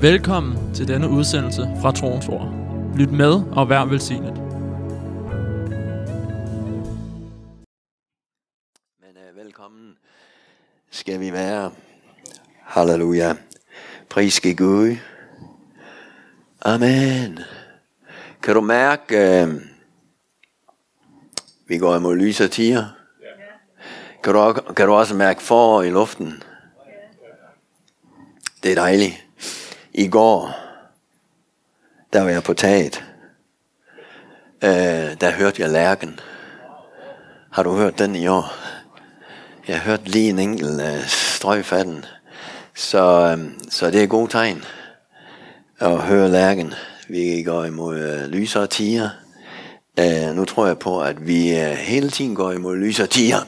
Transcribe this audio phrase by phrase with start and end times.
[0.00, 2.54] Velkommen til denne udsendelse fra Troens Ord.
[2.96, 4.34] Lyt med og vær velsignet.
[9.02, 9.96] Men uh, velkommen
[10.90, 11.70] skal vi være.
[12.62, 13.34] Halleluja.
[14.10, 14.96] Pris skal Gud.
[16.62, 17.38] Amen.
[18.42, 19.54] Kan du mærke, uh,
[21.66, 22.84] vi går imod lys og tiger?
[24.24, 26.42] Kan du, kan du også mærke for i luften?
[28.62, 29.27] Det er dejligt.
[29.94, 30.54] I går,
[32.12, 33.04] der var jeg på taget.
[34.64, 36.20] Øh, der hørte jeg lærken.
[37.52, 38.52] Har du hørt den i år?
[39.68, 42.04] Jeg har lige en enkelt øh, strøg af den.
[42.74, 44.64] Så, øh, så det er god tegn
[45.78, 46.74] at høre lærken.
[47.08, 49.08] Vi går imod øh, lysere tiger.
[50.00, 53.38] Øh, nu tror jeg på, at vi øh, hele tiden går imod lysere tiger.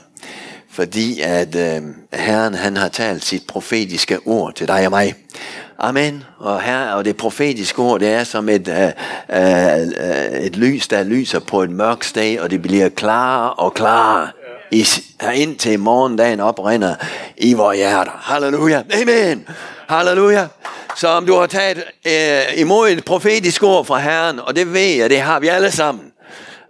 [0.73, 5.15] Fordi at øh, Herren han har talt sit profetiske ord til dig og mig.
[5.79, 6.24] Amen.
[6.38, 11.02] Og her og det profetiske ord, det er som et, øh, øh, et lys, der
[11.02, 14.29] lyser på et mørkt sted, og det bliver klarere og klarere.
[14.73, 14.87] I,
[15.35, 16.95] indtil morgendagen oprinder
[17.37, 18.21] i vores hjerter.
[18.23, 18.82] Halleluja.
[19.02, 19.48] Amen.
[19.88, 20.46] Halleluja.
[20.96, 24.96] Så om du har taget øh, imod et profetisk ord fra Herren, og det ved
[24.96, 26.04] jeg, det har vi alle sammen.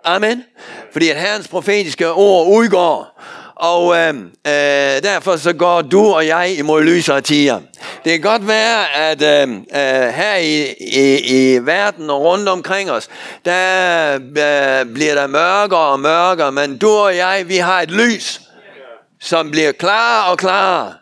[0.05, 0.45] Amen.
[0.93, 3.21] Fordi at Herrens profetiske ord udgår.
[3.61, 4.14] Og øh,
[4.47, 7.61] øh, derfor så går du og jeg imod lysere tider.
[8.05, 11.19] Det kan godt være, at øh, øh, her i, i,
[11.55, 13.08] i verden og rundt omkring os,
[13.44, 18.41] der øh, bliver der mørkere og mørkere, men du og jeg, vi har et lys,
[19.20, 20.94] som bliver klarere og klarere.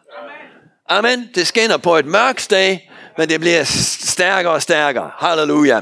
[0.88, 1.28] Amen.
[1.34, 2.76] Det skinner på et mørkt sted,
[3.18, 3.64] men det bliver
[4.00, 5.10] stærkere og stærkere.
[5.18, 5.80] Halleluja.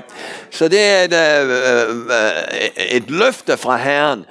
[0.51, 4.25] Så det er et, øh, øh, et løfte fra Herren,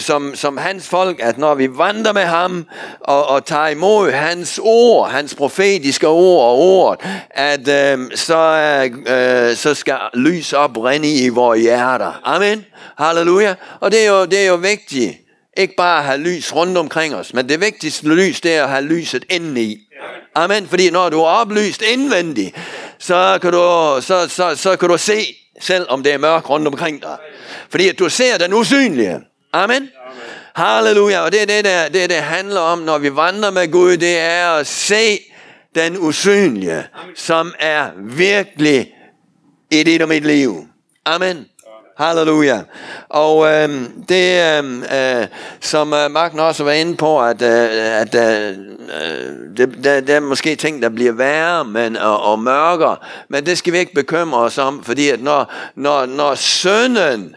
[0.00, 2.66] som, som hans folk, at når vi vandrer med ham
[3.00, 8.38] og, og tager imod hans ord, hans profetiske ord og ord, at øh, så,
[9.06, 12.20] øh, så skal lys oprinde i vores hjerter.
[12.24, 12.64] Amen.
[12.98, 13.54] Halleluja.
[13.80, 15.25] Og det er jo, det er jo vigtigt.
[15.56, 18.70] Ikke bare at have lys rundt omkring os, men det vigtigste lys, det er at
[18.70, 19.78] have lyset indeni.
[20.34, 20.68] Amen.
[20.68, 22.56] Fordi når du er oplyst indvendigt,
[22.98, 23.58] så kan du,
[24.00, 27.16] så, så, så kan du se, selv om det er mørkt rundt omkring dig.
[27.68, 29.20] Fordi at du ser den usynlige.
[29.52, 29.88] Amen.
[30.56, 31.20] Halleluja.
[31.20, 34.18] Og det er det, der, det, det handler om, når vi vandrer med Gud, det
[34.18, 35.18] er at se
[35.74, 36.84] den usynlige,
[37.14, 38.92] som er virkelig
[39.70, 40.66] i dit og mit liv.
[41.04, 41.46] Amen.
[41.96, 42.62] Halleluja.
[43.08, 43.68] Og øh,
[44.08, 45.26] det, øhm, øh,
[45.60, 50.16] som øh, Marken også var inde på, at, øh, at øh, øh, det, der, der
[50.16, 52.96] er måske ting, der bliver værre men, og, og mørkere,
[53.28, 57.36] men det skal vi ikke bekymre os om, fordi at når, når, når sønnen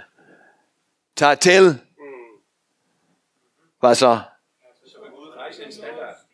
[1.17, 1.77] tager til,
[3.79, 4.19] hvad så?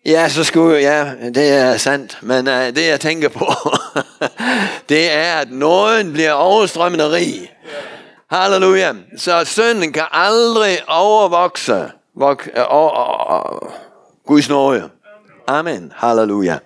[0.05, 3.53] Ja, så skulle ja, det er sandt, men uh, det jeg tænker på,
[4.89, 7.51] det er, at nåden bliver overstrømmende rig.
[8.29, 8.93] Halleluja.
[9.17, 13.73] Så synden kan aldrig overvokse vok, øh, over, over,
[14.25, 14.89] Guds nåde.
[15.47, 15.91] Amen.
[15.95, 16.59] Halleluja.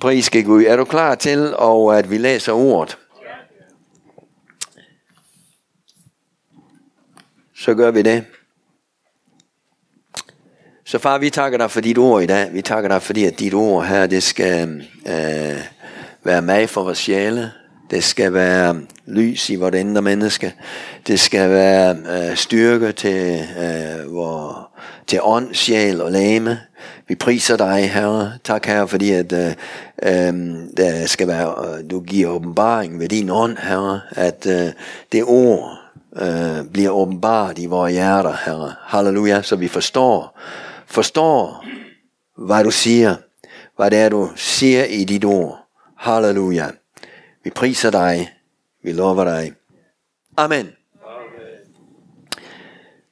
[0.00, 0.64] Pris skal Gud.
[0.64, 2.98] Er du klar til, og at vi læser ordet?
[7.56, 8.24] Så gør vi det.
[10.84, 12.52] Så far, vi takker dig for dit ord i dag.
[12.52, 15.60] Vi takker dig, fordi at dit ord her, det skal øh,
[16.24, 17.52] være med for vores sjæle.
[17.92, 20.54] Det skal være lys i vores indre menneske.
[21.06, 24.70] Det skal være øh, styrke til, øh, vor,
[25.06, 26.60] til ånd, sjæl og læme.
[27.08, 28.32] Vi priser dig, Herre.
[28.44, 29.54] Tak, Herre, fordi at, øh,
[30.02, 30.32] øh,
[30.76, 34.00] der skal være, øh, du giver åbenbaring ved din ånd, Herre.
[34.10, 34.72] At øh,
[35.12, 35.78] det ord
[36.16, 38.72] øh, bliver åbenbart i vores hjerter, Herre.
[38.80, 40.38] Halleluja, så vi forstår,
[40.86, 41.64] forstår,
[42.46, 43.14] hvad du siger.
[43.76, 45.58] Hvad det er, du siger i dit ord.
[45.98, 46.66] Halleluja.
[47.44, 48.32] Vi priser dig.
[48.82, 49.54] Vi lover dig.
[50.36, 50.66] Amen.
[50.66, 50.72] Amen.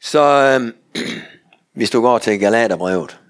[0.01, 0.75] Så øh,
[1.77, 3.21] hvis du går til Galaterbrevet.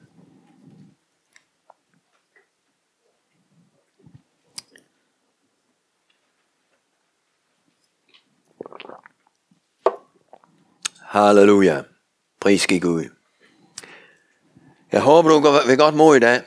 [10.99, 11.83] Halleluja.
[12.41, 13.05] Pris skal Gud.
[14.93, 16.43] Jeg håber, du vil godt mod i dag.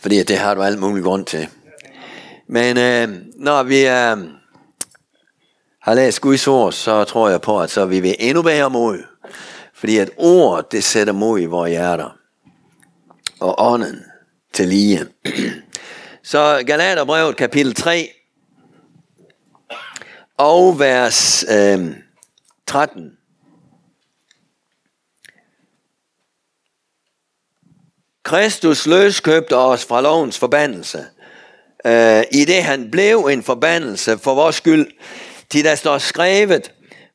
[0.00, 1.48] Fordi det har du alt muligt grund til.
[2.52, 4.16] Men øh, når vi øh,
[5.82, 9.02] har læst Guds ord, så tror jeg på, at så vi vil endnu bedre mod.
[9.74, 12.16] Fordi at ord, det sætter mod i vores hjerter.
[13.40, 14.04] Og ånden
[14.52, 15.06] til lige.
[16.22, 18.10] så Galaterbrevet kapitel 3
[20.38, 21.96] og vers øh,
[22.66, 23.10] 13.
[28.22, 31.06] Kristus løskøbte os fra lovens forbandelse
[31.86, 34.86] øh, i det han blev en forbandelse for vores skyld.
[35.50, 36.72] Til der står skrevet,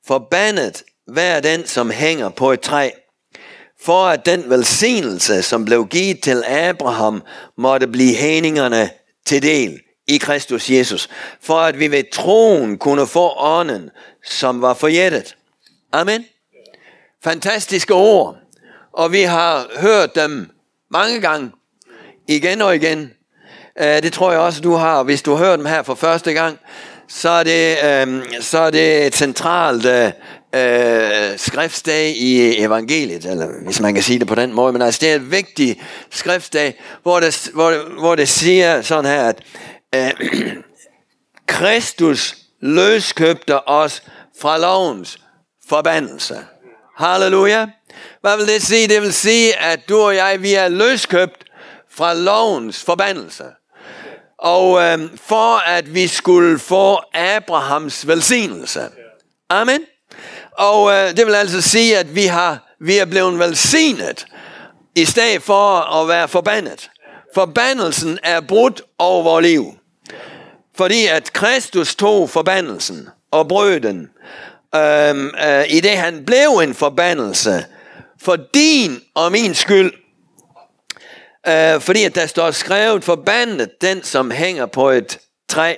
[0.08, 2.90] forbandet hver den, som hænger på et træ,
[3.82, 7.24] for at den velsignelse, som blev givet til Abraham,
[7.58, 8.90] måtte blive hængingerne
[9.26, 11.10] til del i Kristus Jesus,
[11.42, 13.90] for at vi ved troen kunne få ånden,
[14.24, 15.36] som var forjættet.
[15.92, 16.26] Amen.
[17.24, 18.38] Fantastiske ord,
[18.94, 20.50] og vi har hørt dem
[20.92, 21.52] mange gange,
[22.28, 23.12] igen og igen.
[23.80, 25.04] Uh, det tror jeg også, du har.
[25.04, 26.60] Hvis du hører dem her for første gang,
[27.08, 27.78] så er det,
[28.08, 30.12] um, så er det et centralt øh,
[30.56, 34.74] øh, uh, skriftsdag i evangeliet, eller hvis man kan sige det på den måde.
[34.74, 35.80] Men altså, det er et vigtigt
[36.12, 39.42] skriftsdag, hvor det, hvor, hvor det siger sådan her, at
[39.96, 40.28] uh,
[41.48, 44.04] Kristus løskøbte os
[44.42, 45.20] fra lovens
[45.70, 46.38] forbandelse.
[46.98, 47.68] Halleluja.
[48.22, 48.88] Hvad vil det sige?
[48.88, 51.44] Det vil sige, at du og jeg, vi er løskøbt
[51.92, 53.44] fra lovens forbandelse.
[54.40, 58.82] Og øh, for at vi skulle få Abrahams velsignelse.
[59.50, 59.82] Amen.
[60.58, 64.26] Og øh, det vil altså sige, at vi, har, vi er blevet velsignet,
[64.96, 66.90] i stedet for at være forbandet.
[67.34, 69.74] Forbandelsen er brudt over vores liv.
[70.78, 74.10] Fordi at Kristus tog forbandelsen og brød den,
[74.76, 77.66] øhm, øh, i det han blev en forbandelse,
[78.22, 79.94] for din og min skyld.
[81.48, 85.20] Øh, fordi at der står skrevet, forbandet den, som hænger på et
[85.50, 85.76] træ,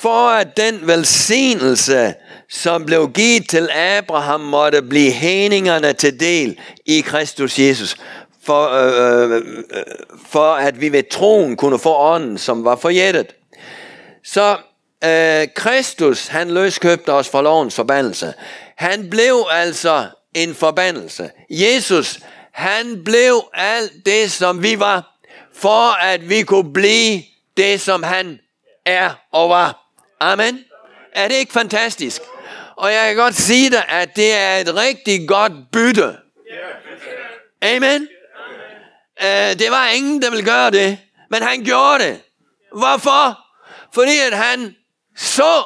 [0.00, 2.14] for at den velsignelse,
[2.50, 7.96] som blev givet til Abraham, måtte blive heningerne til del i Kristus Jesus.
[8.44, 9.82] For, øh øh, øh, øh,
[10.26, 13.26] for at vi ved troen kunne få ånden, som var forjættet.
[14.24, 14.56] Så
[15.04, 18.34] øh, Kristus, han løskøbte os fra lovens forbandelse.
[18.76, 21.30] Han blev altså en forbandelse.
[21.50, 22.18] Jesus,
[22.58, 25.18] han blev alt det, som vi var,
[25.54, 27.22] for at vi kunne blive
[27.56, 28.40] det, som han
[28.84, 29.78] er og var.
[30.20, 30.64] Amen.
[31.12, 32.22] Er det ikke fantastisk?
[32.76, 36.16] Og jeg kan godt sige dig, at det er et rigtig godt bytte.
[37.62, 38.08] Amen.
[39.20, 40.98] Uh, det var ingen, der ville gøre det,
[41.30, 42.20] men han gjorde det.
[42.72, 43.38] Hvorfor?
[43.94, 44.76] Fordi at han
[45.16, 45.64] så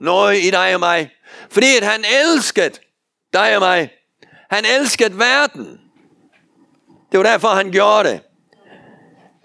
[0.00, 1.10] noget i dig og mig.
[1.50, 2.78] Fordi at han elskede
[3.32, 3.90] dig og mig.
[4.50, 5.80] Han elskede verden.
[7.12, 8.20] Det var derfor, han gjorde det.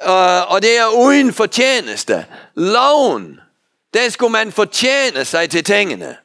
[0.07, 2.25] Uh, og det er uden fortjeneste.
[2.55, 3.39] Loven,
[3.93, 6.17] der skulle man fortjene sig til tingene.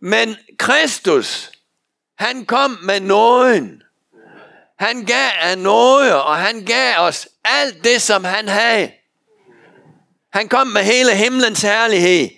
[0.00, 1.50] Men Kristus,
[2.18, 3.82] han kom med nåden.
[4.78, 8.90] Han gav af noget, og han gav os alt det, som han havde.
[10.32, 12.28] Han kom med hele himlens herlighed,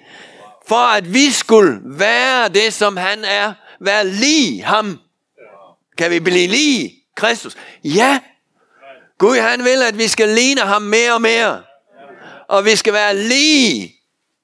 [0.68, 3.54] for at vi skulle være det, som han er.
[3.80, 5.00] Være lige ham.
[5.98, 7.56] Kan vi blive lige Kristus?
[7.84, 8.20] Ja.
[9.18, 11.62] Gud han vil, at vi skal ligne ham mere og mere.
[12.48, 13.94] Og vi skal være lige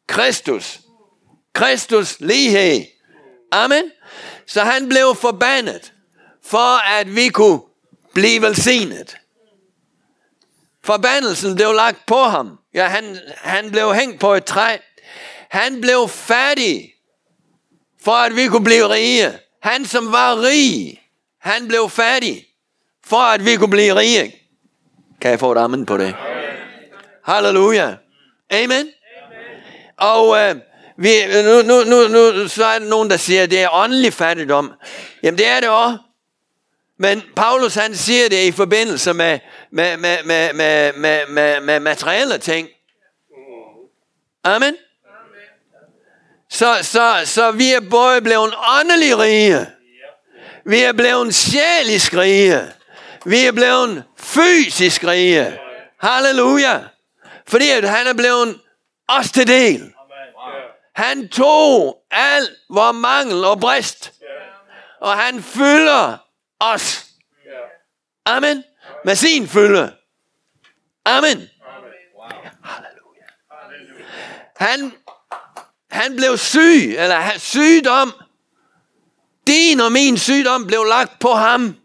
[0.08, 0.80] Kristus.
[1.52, 2.84] Kristus lighed.
[3.52, 3.90] Amen.
[4.46, 5.92] Så han blev forbandet,
[6.44, 7.60] for at vi kunne
[8.14, 9.16] blive velsignet.
[10.84, 12.58] Forbandelsen blev lagt på ham.
[12.74, 14.76] Ja, han, han blev hængt på et træ.
[15.50, 16.94] Han blev fattig,
[18.04, 19.38] for at vi kunne blive rige.
[19.62, 21.02] Han, som var rig,
[21.38, 22.45] han blev fattig,
[23.06, 24.34] for at vi kunne blive rige.
[25.20, 26.14] Kan jeg få et amen på det?
[27.24, 27.94] Halleluja.
[28.50, 28.70] Amen.
[28.70, 28.86] Amen.
[29.96, 30.56] Og øh,
[30.96, 31.10] vi,
[31.44, 34.72] nu, nu, nu, nu, så er der nogen, der siger, at det er åndelig fattigdom.
[35.22, 35.98] Jamen det er det også.
[36.98, 39.38] Men Paulus han siger det i forbindelse med,
[39.70, 42.68] med, med, med, med, med, med, med materielle ting.
[44.44, 44.76] Amen.
[46.50, 49.66] Så, så, så vi er både blevet åndelig rige.
[50.64, 52.72] Vi er blevet sjælisk rige.
[53.26, 55.58] Vi er blevet fysisk rige.
[56.00, 56.80] Halleluja.
[57.46, 58.60] Fordi at han er blevet
[59.08, 59.92] os til del.
[60.94, 64.12] Han tog alt vor mangel og brist.
[65.00, 66.16] Og han fylder
[66.60, 67.06] os.
[68.24, 68.64] Amen.
[69.04, 69.92] Med sin fylde.
[71.04, 71.48] Amen.
[72.64, 73.28] Halleluja.
[74.56, 74.92] Han,
[75.90, 78.12] han blev syg, eller sygdom.
[79.46, 81.76] Din og min sygdom blev lagt på ham.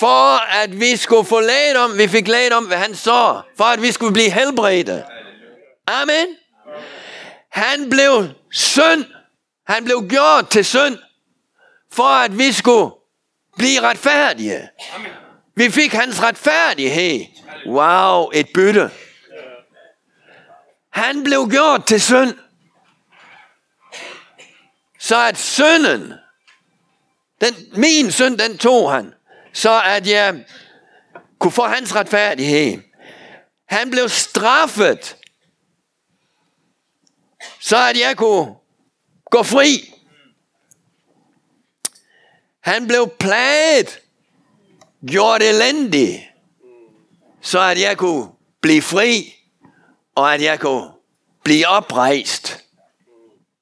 [0.00, 3.42] For at vi skulle få læget om, vi fik læget om, hvad han så.
[3.56, 5.04] For at vi skulle blive helbredte.
[5.86, 6.26] Amen.
[7.50, 9.04] Han blev synd.
[9.66, 10.98] Han blev gjort til synd.
[11.92, 12.90] For at vi skulle
[13.58, 14.68] blive retfærdige.
[15.56, 17.26] Vi fik hans retfærdighed.
[17.66, 18.90] Wow, et bytte.
[20.90, 22.34] Han blev gjort til synd.
[24.98, 26.12] Så at synden,
[27.40, 29.14] den, min synd, den tog han.
[29.52, 30.44] Så at jeg
[31.38, 32.82] kunne få hans retfærdighed.
[33.66, 35.16] Han blev straffet,
[37.60, 38.54] så at jeg kunne
[39.30, 39.94] gå fri.
[42.60, 44.00] Han blev plaget,
[45.06, 46.32] gjort elendig,
[47.40, 48.28] så at jeg kunne
[48.60, 49.34] blive fri,
[50.14, 50.90] og at jeg kunne
[51.44, 52.64] blive oprejst.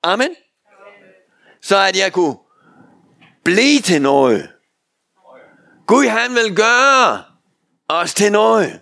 [0.02, 0.37] Amen.
[1.62, 2.37] Så at jeg kunne
[3.45, 4.58] blive til noget.
[5.88, 7.23] Gud han vil gøre
[7.88, 8.80] os til noget.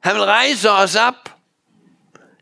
[0.00, 1.14] Han vil rejse os op.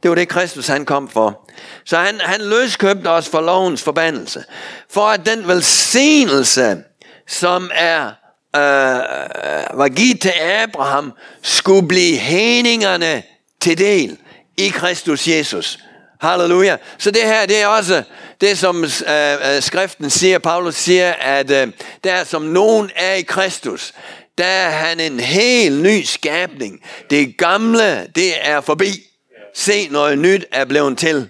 [0.02, 1.50] Det var det, Kristus han kom for.
[1.84, 4.44] Så han, han løskøbte os for lovens forbandelse.
[4.90, 6.84] For at den velsignelse,
[7.26, 8.06] som er
[8.56, 13.22] øh, var givet til Abraham, skulle blive heningerne
[13.60, 14.18] til del
[14.56, 15.78] i Kristus Jesus.
[16.20, 16.76] Halleluja.
[16.98, 18.02] Så det her, det er også
[18.40, 18.90] det, som øh,
[19.32, 21.72] øh skriften siger, Paulus siger, at øh,
[22.04, 23.92] der som nogen er i Kristus,
[24.38, 26.80] der er han en helt ny skabning.
[27.10, 28.90] Det gamle, det er forbi.
[29.54, 31.28] Se, noget nyt er blevet til.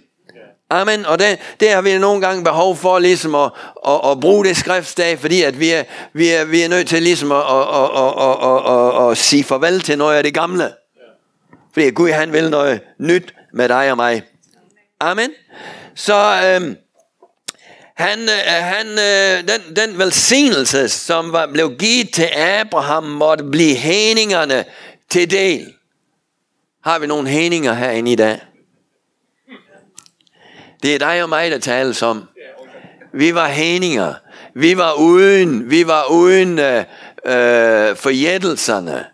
[0.71, 1.07] Amen.
[1.07, 3.51] Og det, det har vi nogle gange behov for ligesom at,
[3.87, 7.03] at, at bruge det skriftsdag, fordi at vi er, vi er, vi er nødt til
[7.03, 10.71] ligesom at, at, at, at, at, at, at sige farvel til noget af det gamle.
[11.73, 14.23] Fordi Gud han vil noget nyt med dig og mig.
[15.01, 15.31] Amen.
[15.95, 16.15] Så
[16.45, 16.77] øhm,
[17.95, 23.75] han, øh, han, øh, den, den velsignelse, som var, blev givet til Abraham, måtte blive
[23.75, 24.65] heningerne
[25.09, 25.73] til del.
[26.85, 28.41] Har vi nogle heninger herinde i dag?
[30.83, 32.29] Det er dig og mig, der tales om.
[33.13, 34.15] Vi var heninger.
[34.55, 36.79] Vi var uden, vi var uden øh,
[37.25, 39.05] øh, forjættelserne,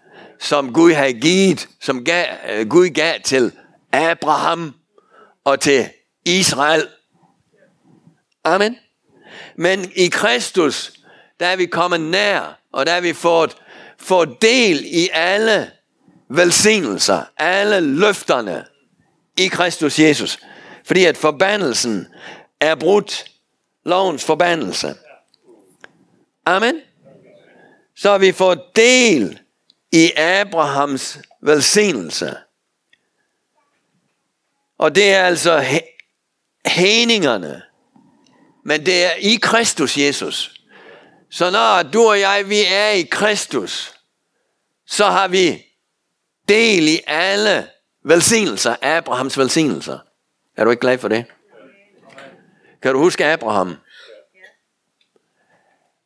[0.40, 3.52] som Gud havde givet, som gav, øh, Gud gav til
[3.92, 4.74] Abraham
[5.44, 5.88] og til
[6.24, 6.88] Israel.
[8.44, 8.76] Amen.
[9.56, 10.92] Men i Kristus,
[11.40, 13.56] der er vi kommet nær, og der er vi fået,
[13.98, 15.70] fået del i alle
[16.28, 18.64] velsignelser, alle løfterne
[19.38, 20.38] i Kristus Jesus.
[20.84, 22.06] Fordi at forbandelsen
[22.60, 23.24] er brudt.
[23.86, 24.94] Lovens forbandelse.
[26.46, 26.80] Amen.
[27.96, 29.40] Så har vi fået del
[29.92, 32.36] i Abrahams velsignelse.
[34.78, 35.80] Og det er altså
[36.66, 37.62] hæningerne.
[38.64, 40.60] Men det er i Kristus Jesus.
[41.30, 43.94] Så når du og jeg, vi er i Kristus,
[44.86, 45.62] så har vi
[46.48, 47.68] del i alle
[48.04, 49.98] velsignelser, Abrahams velsignelser.
[50.56, 51.24] Er du ikke glad for det?
[52.82, 53.76] Kan du huske Abraham?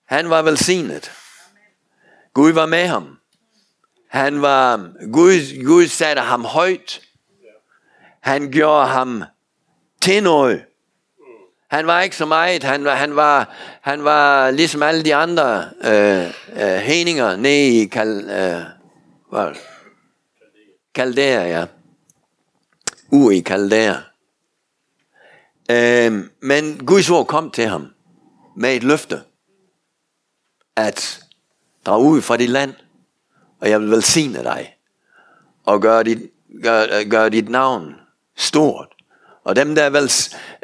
[0.07, 1.13] Han var velsignet.
[2.35, 3.19] Gud var med ham.
[4.11, 4.77] Han var,
[5.13, 7.01] Gud, Gud satte ham højt.
[8.21, 9.25] Han gjorde ham
[10.01, 10.65] til noget.
[11.69, 12.63] Han var ikke så meget.
[12.63, 17.87] Han var, han var, han var ligesom alle de andre øh, øh, heninger nede i
[17.87, 18.63] Kal, øh,
[19.31, 19.55] hvad?
[20.95, 21.67] Kaldæa, ja.
[23.13, 23.95] U i Kaldæa.
[25.71, 27.87] Øh, men Guds ord kom til ham
[28.57, 29.23] med et løfte,
[30.77, 31.25] at
[31.87, 32.75] drage ud fra dit land,
[33.61, 34.77] og jeg vil velsigne dig,
[35.65, 36.31] og gøre dit,
[36.63, 37.95] gør, gør dit navn
[38.39, 38.89] stort.
[39.45, 40.11] Og dem der vel,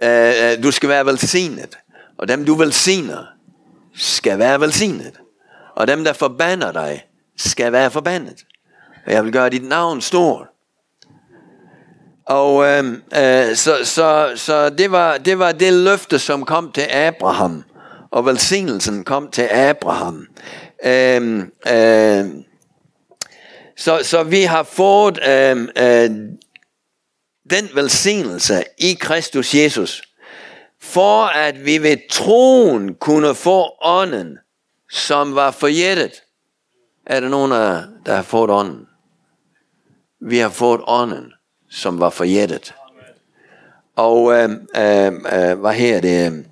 [0.02, 1.78] øh, øh, du skal være velsignet,
[2.19, 3.25] og dem du velsigner,
[3.95, 5.12] skal være velsignet.
[5.76, 7.04] Og dem der forbander dig,
[7.37, 8.45] skal være forbandet.
[9.07, 10.47] Og jeg vil gøre dit navn stort.
[12.26, 16.87] Og øh, øh, så, så, så det, var, det var det løfte, som kom til
[16.90, 17.64] Abraham.
[18.11, 20.26] Og velsignelsen kom til Abraham.
[20.85, 21.38] Øh,
[21.73, 22.26] øh,
[23.76, 26.11] så, så vi har fået øhm, øh, øh,
[27.50, 30.02] den velsignelse i Kristus Jesus,
[30.80, 34.38] for at vi ved troen kunne få ånden,
[34.90, 36.12] som var forjættet.
[37.06, 37.50] Er der nogen,
[38.06, 38.86] der har fået ånden?
[40.20, 41.32] Vi har fået ånden,
[41.70, 42.74] som var forjættet.
[43.96, 46.46] Og øh, øh, øh, hvad her det?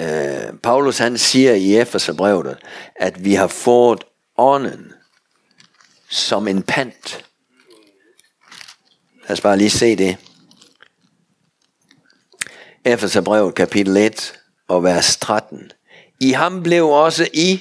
[0.00, 2.58] Øh, Paulus han siger i Efeserbrevet,
[2.96, 4.04] at vi har fået
[4.36, 4.92] ånden
[6.10, 7.24] som en pant.
[9.28, 10.16] Lad os bare lige se det.
[12.84, 14.34] Efeserbrevet kapitel 1
[14.68, 15.70] og vers 13.
[16.20, 17.60] I ham blev også I,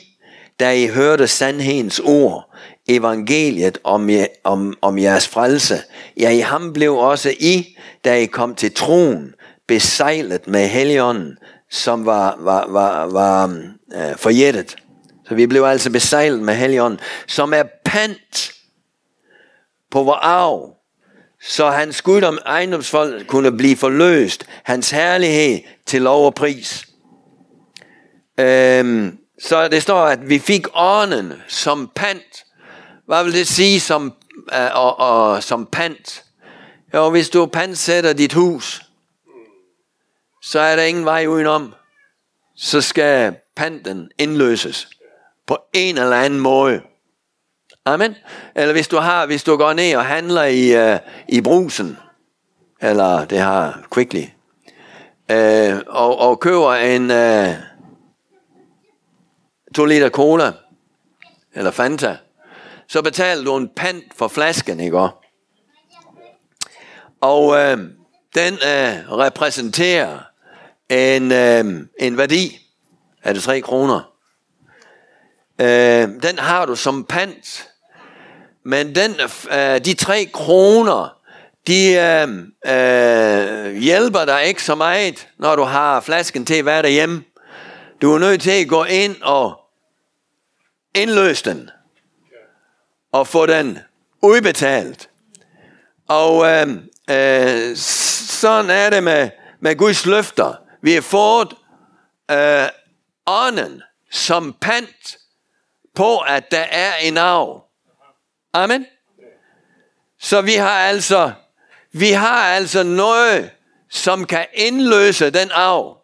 [0.59, 2.55] da I hørte sandhedens ord,
[2.87, 4.09] evangeliet om,
[4.43, 5.81] om, om jeres frelse.
[6.17, 9.33] Ja, i ham blev også I, da I kom til troen,
[9.67, 11.37] besejlet med helligånden,
[11.69, 13.47] som var, var, var, var
[13.95, 14.75] øh, forjættet.
[15.27, 18.51] Så vi blev altså besejlet med helligånden, som er pant
[19.91, 20.82] på vores arv,
[21.47, 26.87] så hans guddom om ejendomsfolk kunne blive forløst, hans herlighed til lov og pris.
[28.39, 32.45] Øhm, så det står, at vi fik ånden som pant
[33.05, 34.13] Hvad vil det sige som,
[34.53, 36.23] øh, og, og, som pant?
[36.93, 38.81] Jo, hvis du pantsætter dit hus,
[40.41, 41.73] så er der ingen vej udenom.
[42.55, 44.87] Så skal panten indløses
[45.47, 46.81] på en eller anden måde.
[47.85, 48.15] Amen.
[48.55, 51.97] Eller hvis du har, hvis du går ned og handler i, uh, i brusen,
[52.81, 54.23] eller det har Quickly,
[55.31, 57.55] uh, og, og køber en øh, uh,
[59.75, 60.51] 2 liter cola,
[61.53, 62.17] eller Fanta,
[62.87, 65.09] så betaler du en pant for flasken, ikke
[67.21, 67.79] Og uh,
[68.35, 70.19] den uh, repræsenterer
[70.89, 72.59] en, uh, en værdi
[73.23, 74.13] af det 3 kroner.
[75.59, 77.69] Uh, den har du som pant
[78.65, 79.15] men den,
[79.51, 81.17] øh, de tre kroner,
[81.67, 82.27] de øh,
[82.73, 87.23] øh, hjælper dig ikke så meget, når du har flasken til at være derhjemme.
[88.01, 89.61] Du er nødt til at gå ind og
[90.95, 91.69] indløse den.
[93.11, 93.79] Og få den
[94.21, 95.09] udbetalt.
[96.07, 96.67] Og øh,
[97.09, 99.29] øh, sådan er det med,
[99.59, 100.53] med Guds løfter.
[100.81, 101.53] Vi har fået
[102.31, 102.67] øh,
[103.25, 105.17] ånden som pant
[105.95, 107.63] på, at der er en arv.
[108.53, 108.85] Amen.
[110.19, 111.31] Så vi har altså,
[111.91, 113.51] vi har altså noget,
[113.89, 115.97] som kan indløse den arv.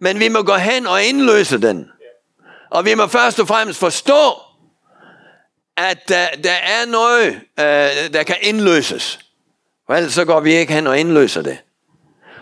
[0.00, 1.90] Men vi må gå hen og indløse den.
[2.70, 4.32] Og vi må først og fremmest forstå,
[5.76, 9.18] at der, der er noget, øh, der kan indløses.
[9.86, 11.58] For ellers så går vi ikke hen og indløser det.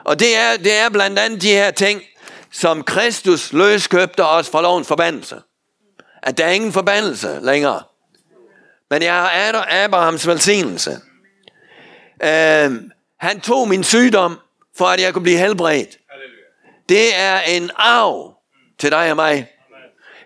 [0.05, 2.03] Og det er, det er blandt andet de her ting,
[2.51, 5.37] som Kristus løskøbte os fra lovens forbandelse.
[6.23, 7.83] At der er ingen forbandelse længere.
[8.91, 10.91] Men jeg har Abrahams velsignelse.
[12.23, 12.75] Uh,
[13.21, 14.39] han tog min sygdom,
[14.77, 15.99] for at jeg kunne blive helbredt.
[16.89, 18.35] Det er en arv
[18.79, 19.53] til dig og mig.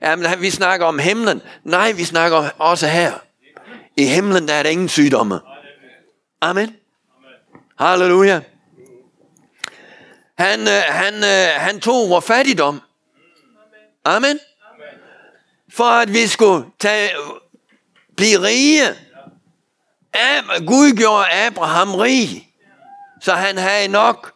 [0.02, 1.42] Jamen, vi snakker om himlen.
[1.64, 3.12] Nej, vi snakker også her.
[3.96, 5.40] I himlen der er der ingen sygdomme.
[6.40, 6.76] Amen.
[7.78, 8.40] Halleluja.
[10.38, 12.80] Han, øh, han, øh, han tog vores fattigdom.
[14.04, 14.38] Amen.
[15.72, 17.10] For at vi skulle tage
[18.22, 18.88] blive rige.
[20.14, 22.48] Ab- Gud gjorde Abraham rig,
[23.20, 24.32] så han havde nok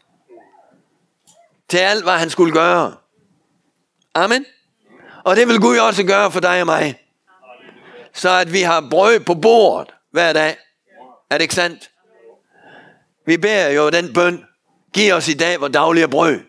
[1.69, 2.97] til alt, hvad han skulle gøre.
[4.15, 4.45] Amen.
[5.25, 7.01] Og det vil Gud også gøre for dig og mig.
[8.15, 10.57] Så at vi har brød på bordet hver dag.
[11.31, 11.91] Er det ikke sandt?
[13.27, 14.45] Vi beder jo den bøn.
[14.95, 16.41] Giv os i dag vores daglige brød.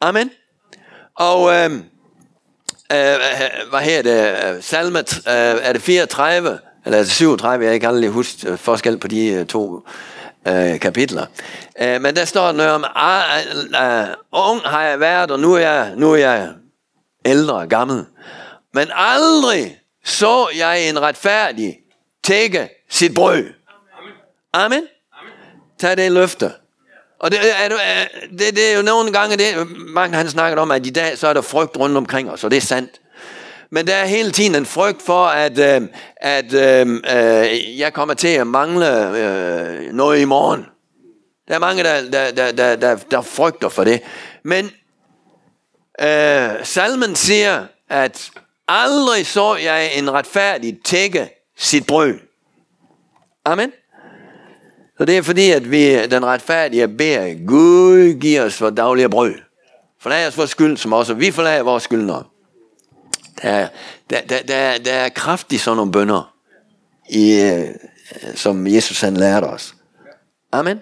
[0.00, 0.30] Amen.
[1.14, 1.89] Og øhm,
[2.92, 7.88] Øh, hvad her det, salme, uh, er det 34, eller er det 37, jeg kan
[7.88, 9.86] aldrig huske forskel på de uh, to
[10.48, 11.26] uh, kapitler.
[11.82, 15.58] Uh, men der står noget om, uh, uh, ung har jeg været, og nu er
[15.58, 16.48] jeg, nu er jeg
[17.24, 18.04] ældre, gammel.
[18.74, 21.78] Men aldrig så jeg en retfærdig
[22.24, 23.44] tække sit brød.
[24.52, 24.82] Amen.
[25.78, 26.52] Tag det løfte.
[27.20, 27.68] Og det er,
[28.38, 31.28] det, det er jo nogle gange, det, mange han snakker om, at i dag så
[31.28, 33.00] er der frygt rundt omkring os, og det er sandt.
[33.70, 38.14] Men der er hele tiden en frygt for, at, øh, at øh, øh, jeg kommer
[38.14, 40.66] til at mangle øh, noget i morgen.
[41.48, 44.00] Der er mange, der, der, der, der, der, der frygter for det.
[44.44, 44.64] Men
[46.00, 48.30] øh, salmen siger, at
[48.68, 52.14] aldrig så jeg en retfærdig tække sit brød.
[53.44, 53.72] Amen.
[55.00, 59.34] Så det er fordi, at vi, den retfærdige, beder, Gud giver os for daglige brød.
[60.00, 62.24] Forlag os vores skyld, som også vi forlager vores skyldnere.
[63.42, 63.68] Der,
[64.10, 66.34] der, der, der, der er kraft i sådan nogle bønder,
[67.08, 67.68] i, øh,
[68.34, 69.74] som Jesus han lærte os.
[70.52, 70.80] Amen.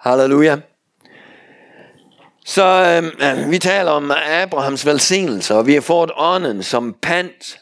[0.00, 0.56] Halleluja.
[2.46, 2.64] Så
[3.22, 7.60] øh, vi taler om Abrahams velsignelse, og vi har fået ånden som pant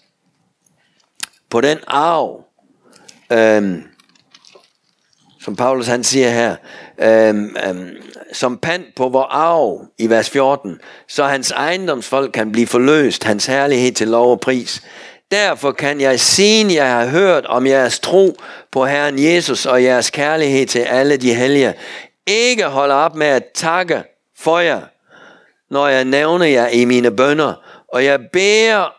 [1.51, 2.45] på den arv,
[3.33, 3.83] øh,
[5.47, 6.57] som Paulus han siger her,
[6.99, 7.91] øhm, øhm,
[8.33, 10.79] som pant på vor arv i vers 14,
[11.09, 14.83] så hans ejendomsfolk kan blive forløst, hans herlighed til lov og pris.
[15.31, 18.37] Derfor kan jeg, siden jeg har hørt om jeres tro
[18.73, 21.75] på Herren Jesus og jeres kærlighed til alle de hellige,
[22.27, 24.03] ikke holde op med at takke
[24.39, 24.81] for jer,
[25.71, 27.55] når jeg nævner jer i mine bønder.
[27.89, 28.93] Og jeg beder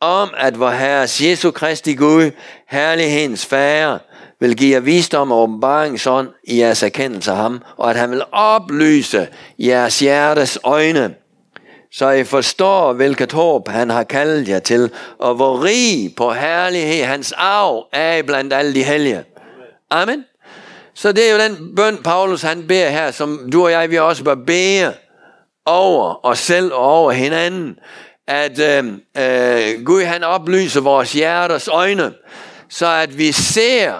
[0.00, 2.30] om, at vor Herres Jesu Kristi Gud,
[2.68, 3.98] herlighedens Fader,
[4.42, 8.22] vil give jer visdom og åbenbaringsånd i jeres erkendelse af ham, og at han vil
[8.32, 9.28] oplyse
[9.58, 11.14] jeres hjertes øjne,
[11.92, 17.04] så I forstår, hvilket håb han har kaldet jer til, og hvor rig på herlighed
[17.04, 19.24] hans arv er blandt alle de hellige.
[19.90, 20.24] Amen.
[20.94, 23.98] Så det er jo den bøn, Paulus han beder her, som du og jeg, vi
[23.98, 24.94] også bør bede
[25.66, 27.78] over os selv og over hinanden,
[28.28, 28.84] at øh,
[29.18, 32.12] øh, Gud han oplyser vores hjerters øjne,
[32.68, 33.92] så at vi ser,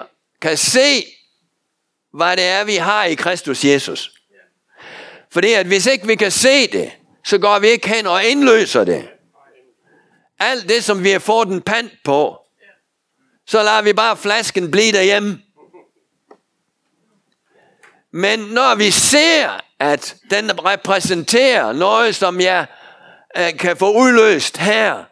[0.43, 1.05] kan se,
[2.13, 4.11] hvad det er, vi har i Kristus Jesus.
[5.31, 6.91] Fordi at hvis ikke vi kan se det,
[7.25, 9.09] så går vi ikke hen og indløser det.
[10.39, 12.37] Alt det, som vi har fået en pant på,
[13.47, 15.41] så lader vi bare flasken blive derhjemme.
[18.11, 22.65] Men når vi ser, at den repræsenterer noget, som jeg
[23.37, 25.03] øh, kan få udløst her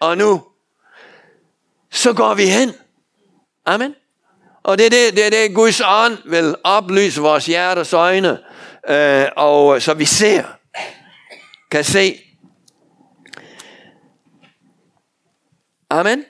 [0.00, 0.44] og nu,
[1.90, 2.72] så går vi hen.
[3.66, 3.94] Amen.
[4.62, 8.38] Og det er det, det, er det Guds ånd vil oplyse vores hjertes øjne,
[8.88, 10.44] øh, og så vi ser,
[11.70, 12.20] kan se.
[15.90, 16.24] Amen.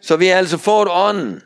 [0.00, 1.42] Så vi har altså fået ånden,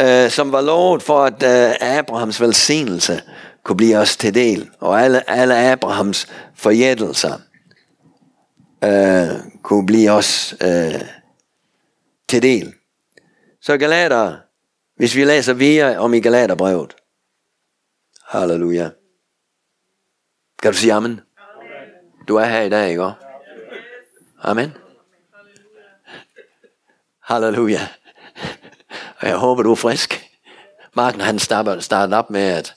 [0.00, 3.22] øh, som var lovet for, at øh, Abrahams velsignelse
[3.64, 7.38] kunne blive os til del, og alle, alle Abrahams forjættelser
[8.84, 9.28] øh,
[9.62, 11.00] kunne blive os øh,
[12.28, 12.74] til del.
[13.62, 14.36] Så Galater,
[15.02, 16.96] hvis vi læser videre om i Galaterbrevet.
[18.28, 18.90] Halleluja.
[20.62, 21.20] Kan du sige amen?
[22.28, 23.10] Du er her i dag, ikke?
[24.42, 24.72] Amen.
[27.22, 27.88] Halleluja.
[29.20, 30.30] Og jeg håber, du er frisk.
[30.94, 32.74] Marken han starter, starter op med, at,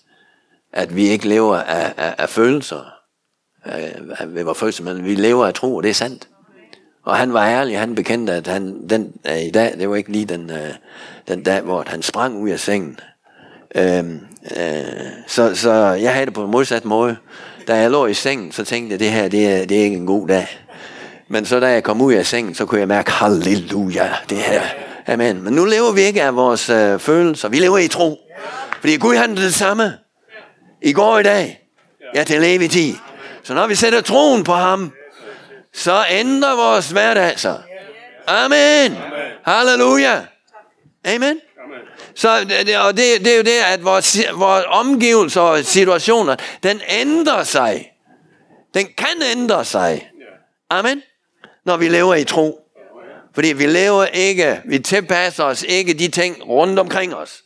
[0.73, 2.91] at vi ikke lever af, af, af følelser
[4.43, 6.29] vores følelser, men vi lever af tro, og det er sandt.
[7.05, 10.11] Og han var ærlig, han bekendte, at han, den, øh, i dag, det var ikke
[10.11, 10.73] lige den, øh,
[11.27, 12.99] den dag, hvor han sprang ud af sengen.
[13.75, 14.83] Uh, øh,
[15.27, 17.15] så, så jeg havde det på en modsat måde.
[17.67, 19.97] Da jeg lå i sengen, så tænkte jeg, det her, det er, det er ikke
[19.97, 20.47] en god dag.
[21.27, 24.61] Men så da jeg kom ud af sengen, så kunne jeg mærke, halleluja, det her.
[25.07, 25.43] Amen.
[25.43, 28.17] Men nu lever vi ikke af vores øh, følelser, vi lever i tro.
[28.79, 29.93] Fordi Gud han er det samme.
[30.81, 31.61] I går i dag.
[32.15, 32.93] Ja, til evig tid.
[33.43, 34.91] Så når vi sætter troen på ham,
[35.75, 37.61] så ændrer vores hverdag sig.
[38.27, 38.97] Amen.
[39.45, 40.21] Halleluja.
[41.05, 41.39] Amen.
[42.15, 46.81] Så det, og det, det er jo det, at vores, vores omgivelser og situationer, den
[46.89, 47.91] ændrer sig.
[48.73, 50.09] Den kan ændre sig.
[50.69, 51.01] Amen.
[51.65, 52.59] Når vi lever i tro.
[53.33, 57.43] Fordi vi lever ikke, vi tilpasser os ikke de ting rundt omkring os.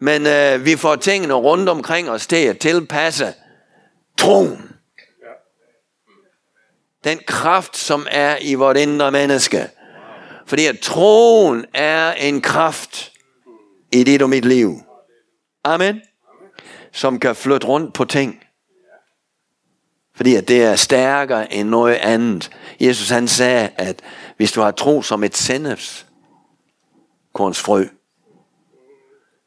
[0.00, 3.34] Men øh, vi får tingene rundt omkring os til at tilpasse
[4.18, 4.77] troen.
[7.04, 9.68] Den kraft, som er i vort indre menneske.
[10.46, 13.12] Fordi at troen er en kraft
[13.92, 14.74] i dit og mit liv.
[15.64, 16.00] Amen.
[16.92, 18.42] Som kan flytte rundt på ting.
[20.14, 22.50] Fordi at det er stærkere end noget andet.
[22.80, 24.02] Jesus han sagde, at
[24.36, 26.06] hvis du har tro som et sendeps,
[27.34, 27.84] kornsfrø,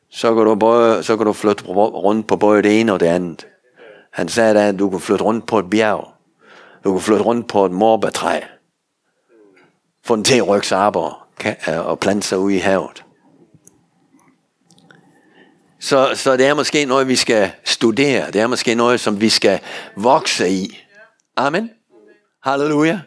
[0.09, 3.05] så kan, du både, så kan du flytte rundt på både det ene og det
[3.05, 3.47] andet.
[4.11, 6.10] Han sagde da, at du kan flytte rundt på et bjerg.
[6.83, 8.39] Du kan flytte rundt på et morbærtræ.
[10.03, 11.13] Få den til at rykke sig op og,
[11.45, 13.03] øh, og plante sig ud i havet.
[15.79, 18.31] Så, så det er måske noget, vi skal studere.
[18.31, 19.59] Det er måske noget, som vi skal
[19.95, 20.85] vokse i.
[21.37, 21.69] Amen.
[22.43, 22.99] Halleluja.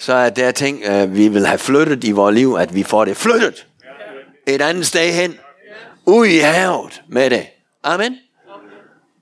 [0.00, 2.82] Så at der er ting, øh, vi vil have flyttet i vores liv, at vi
[2.82, 3.66] får det flyttet
[4.46, 5.38] et andet sted hen.
[6.06, 7.46] Ud i havet med det.
[7.84, 8.18] Amen.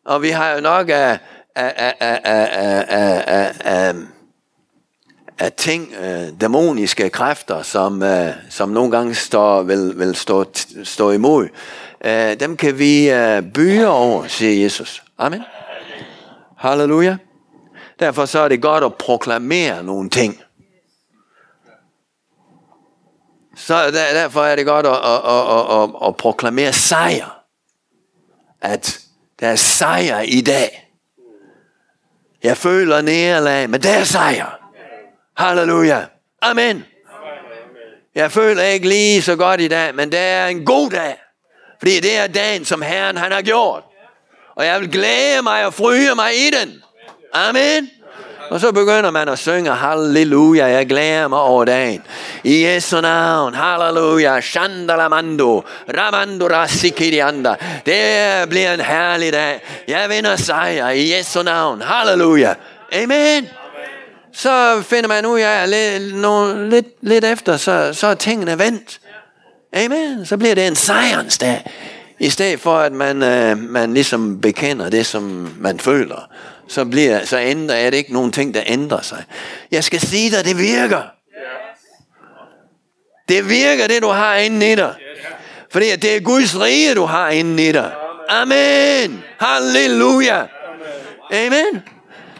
[0.04, 1.18] Og vi har jo nok af,
[1.56, 3.94] af, af, af, af, af, af, af,
[5.38, 10.44] af ting, øh, dæmoniske kræfter, som, øh, som nogle gange står, vil, vil stå,
[10.84, 11.48] stå imod.
[12.04, 15.02] Øh, dem kan vi øh, bygge over, siger Jesus.
[15.18, 15.42] Amen.
[16.58, 17.16] Halleluja.
[18.00, 20.42] Derfor så er det godt at proklamere nogle ting.
[23.56, 27.42] Så der, derfor er det godt at, at, at, at, at proklamere sejr.
[28.60, 29.00] At
[29.40, 30.85] der er sejr i dag.
[32.46, 34.58] Jeg føler nederlag, men der er sejr.
[35.36, 36.04] Halleluja.
[36.42, 36.84] Amen.
[38.14, 41.16] Jeg føler ikke lige så godt i dag, men det er en god dag.
[41.78, 43.82] Fordi det er dagen, som Herren han har gjort.
[44.56, 46.82] Og jeg vil glæde mig og fryge mig i den.
[47.32, 47.90] Amen.
[48.50, 52.02] Og så begynder man at synge halleluja, jeg glæder mig over dagen.
[52.44, 55.64] I Jesu navn, halleluja, shandalamando,
[55.98, 57.54] ramando rasikirianda.
[57.86, 59.60] Det bliver en herlig dag.
[59.88, 62.54] Jeg vinder sejr i Jesu navn, halleluja.
[62.92, 63.48] Amen.
[64.32, 69.00] Så finder man ud af, lidt, lidt, lidt efter, så, så er tingene vendt.
[69.72, 70.26] Amen.
[70.26, 71.72] Så bliver det en sejrens dag.
[72.18, 76.28] I stedet for, at man, øh, man ligesom bekender det, som man føler
[76.68, 79.24] så, bliver, så ændrer, jeg det ikke nogen ting, der ændrer sig.
[79.70, 81.02] Jeg skal sige dig, det virker.
[83.28, 84.94] Det virker, det du har inde i dig.
[85.70, 87.92] Fordi det er Guds rige, du har inde i dig.
[88.28, 89.24] Amen.
[89.40, 90.46] Halleluja.
[91.32, 91.82] Amen.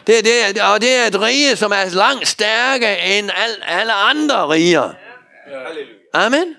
[0.07, 4.49] Det, det, og det er et rige, som er langt stærkere end al, alle andre
[4.49, 4.93] riger.
[6.13, 6.55] Amen.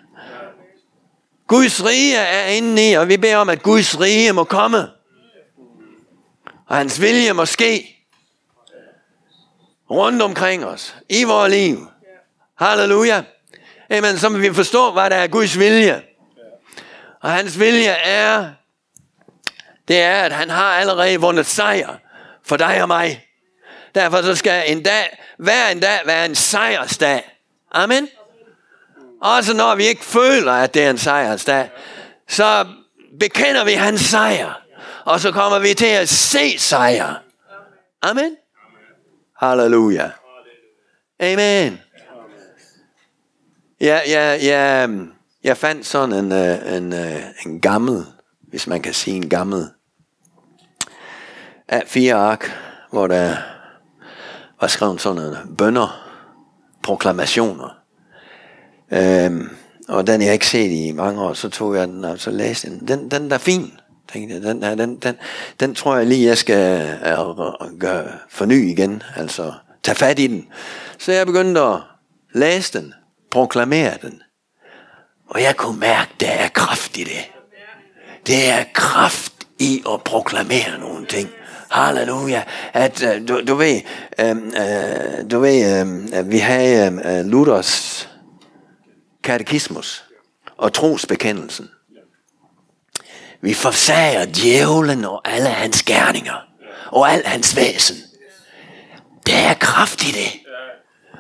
[1.49, 4.87] Guds rige er inde i, og vi beder om, at Guds rige må komme.
[6.69, 7.95] Og hans vilje må ske
[9.91, 11.87] rundt omkring os, i vores liv.
[12.59, 13.23] Halleluja.
[13.91, 16.03] Amen, så vi forstå, hvad der er Guds vilje.
[17.21, 18.51] Og hans vilje er,
[19.89, 21.97] det er, at han har allerede vundet sejr
[22.45, 23.27] for dig og mig.
[23.95, 27.23] Derfor så skal en dag, hver en dag være en sejrsdag.
[27.73, 28.09] Amen.
[29.23, 31.71] Også når vi ikke føler, at det er en sejrsdag,
[32.29, 32.67] så
[33.21, 34.68] bekender vi hans sejr.
[35.09, 37.15] Og så kommer vi til at se sejr.
[38.03, 38.37] Amen.
[39.37, 40.11] Halleluja.
[41.21, 41.79] Amen.
[43.81, 44.89] Ja, ja, ja,
[45.45, 48.05] jeg fandt sådan en, øh, en, øh, en gammel,
[48.49, 49.69] hvis man kan sige en gammel,
[51.69, 52.53] af fire ark,
[52.91, 53.37] hvor der
[54.61, 56.09] var skrevet sådan nogle bønder,
[56.83, 57.79] proklamationer.
[58.93, 59.49] Øhm,
[59.89, 62.71] og den jeg ikke set i mange år, så tog jeg den og så læste
[62.71, 62.89] den.
[62.89, 63.73] Den, den der er fin,
[64.13, 64.43] tænkte jeg.
[64.43, 65.17] Den, den, den,
[65.61, 69.03] den tror jeg lige, jeg skal uh, gøre, forny igen.
[69.17, 70.47] Altså tage fat i den.
[70.99, 71.81] Så jeg begyndte at
[72.35, 72.95] læse den,
[73.31, 74.23] proklamere den.
[75.29, 77.31] Og jeg kunne mærke, der er kraft i det.
[78.27, 81.29] Det er kraft i at proklamere nogle ting.
[81.71, 82.43] Halleluja.
[82.73, 83.81] At uh, du, du ved,
[84.31, 88.09] um, uh, du ved, um, vi har uh, øhm, Luthers
[89.23, 90.05] katekismus
[90.57, 91.69] og trosbekendelsen.
[93.43, 96.47] Vi forsager djævlen og alle hans gerninger
[96.87, 97.97] og al hans væsen.
[99.27, 100.41] Der er kraft i det.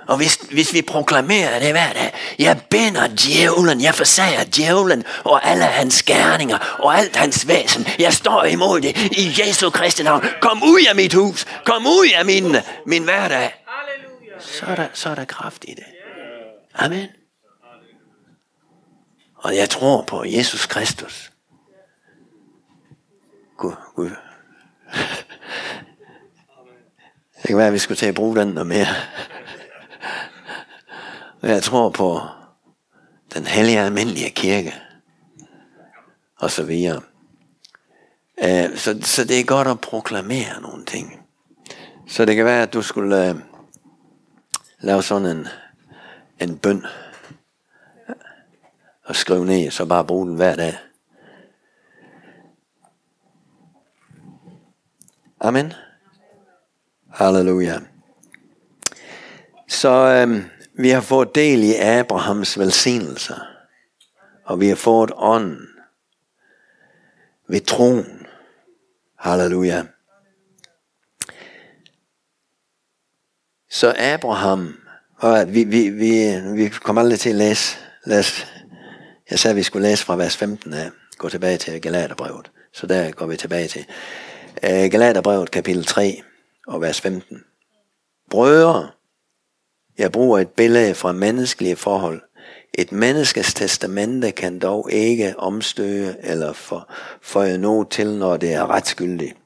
[0.08, 5.46] Og hvis, hvis vi proklamerer det hver dag, jeg binder djævlen, jeg forsager djævlen og
[5.46, 7.86] alle hans gerninger og alt hans væsen.
[7.98, 10.24] Jeg står imod det i Jesu Kristi navn.
[10.40, 11.46] Kom ud af mit hus.
[11.64, 13.64] Kom ud af min, min hverdag.
[14.40, 15.84] Så er, der, så er der kraft i det.
[16.74, 17.06] Amen.
[19.34, 21.30] Og jeg tror på Jesus Kristus.
[23.58, 24.10] Gud, Gud.
[27.36, 28.86] Det kan være, at vi skulle til at bruge den noget mere.
[31.42, 32.20] Og jeg tror på
[33.34, 34.74] den hellige almindelige kirke.
[36.38, 37.02] Og så videre.
[38.42, 41.26] Øh, så, så det er godt at proklamere nogle ting.
[42.08, 43.34] Så det kan være, at du skulle øh,
[44.80, 45.48] lave sådan en,
[46.40, 46.86] en bøn.
[49.04, 50.78] Og skrive ned, så bare bruge den hver dag.
[55.40, 55.72] Amen.
[57.12, 57.78] Halleluja.
[59.68, 63.40] Så øhm, vi har fået del i Abrahams velsignelser.
[64.44, 65.68] Og vi har fået ånden
[67.48, 68.26] ved troen.
[69.18, 69.84] Halleluja.
[73.70, 74.80] Så Abraham,
[75.16, 78.46] og vi, vi, vi, vi kommer aldrig til at læse, læse.
[79.30, 80.90] Jeg sagde, at vi skulle læse fra vers 15 af.
[81.18, 82.50] Gå tilbage til Galaterbrevet.
[82.72, 83.86] Så der går vi tilbage til.
[84.64, 86.22] Øh, Galaterbrevet kapitel 3
[86.66, 87.44] og vers 15.
[88.30, 88.88] Brødre,
[89.98, 92.22] jeg bruger et billede fra menneskelige forhold.
[92.74, 96.92] Et menneskes testamente kan dog ikke omstøge eller for,
[97.22, 99.36] føje noget til, når det er retskyldigt.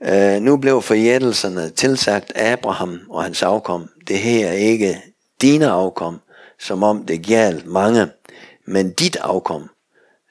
[0.00, 3.88] Uh, øh, nu blev forjættelserne tilsagt Abraham og hans afkom.
[4.08, 5.02] Det her er ikke
[5.40, 6.20] dine afkom,
[6.58, 8.08] som om det gjaldt mange,
[8.66, 9.70] men dit afkom,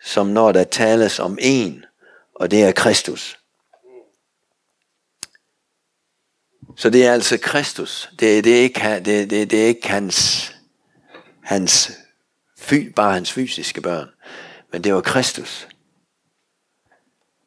[0.04, 1.86] som når der tales om en,
[2.36, 3.39] og det er Kristus.
[6.80, 8.10] Så det er altså Kristus.
[8.20, 10.52] Det, det, er, ikke, det, det, det er ikke hans,
[11.44, 11.92] hans
[12.60, 14.08] fy, bare hans fysiske børn.
[14.72, 15.68] Men det var Kristus.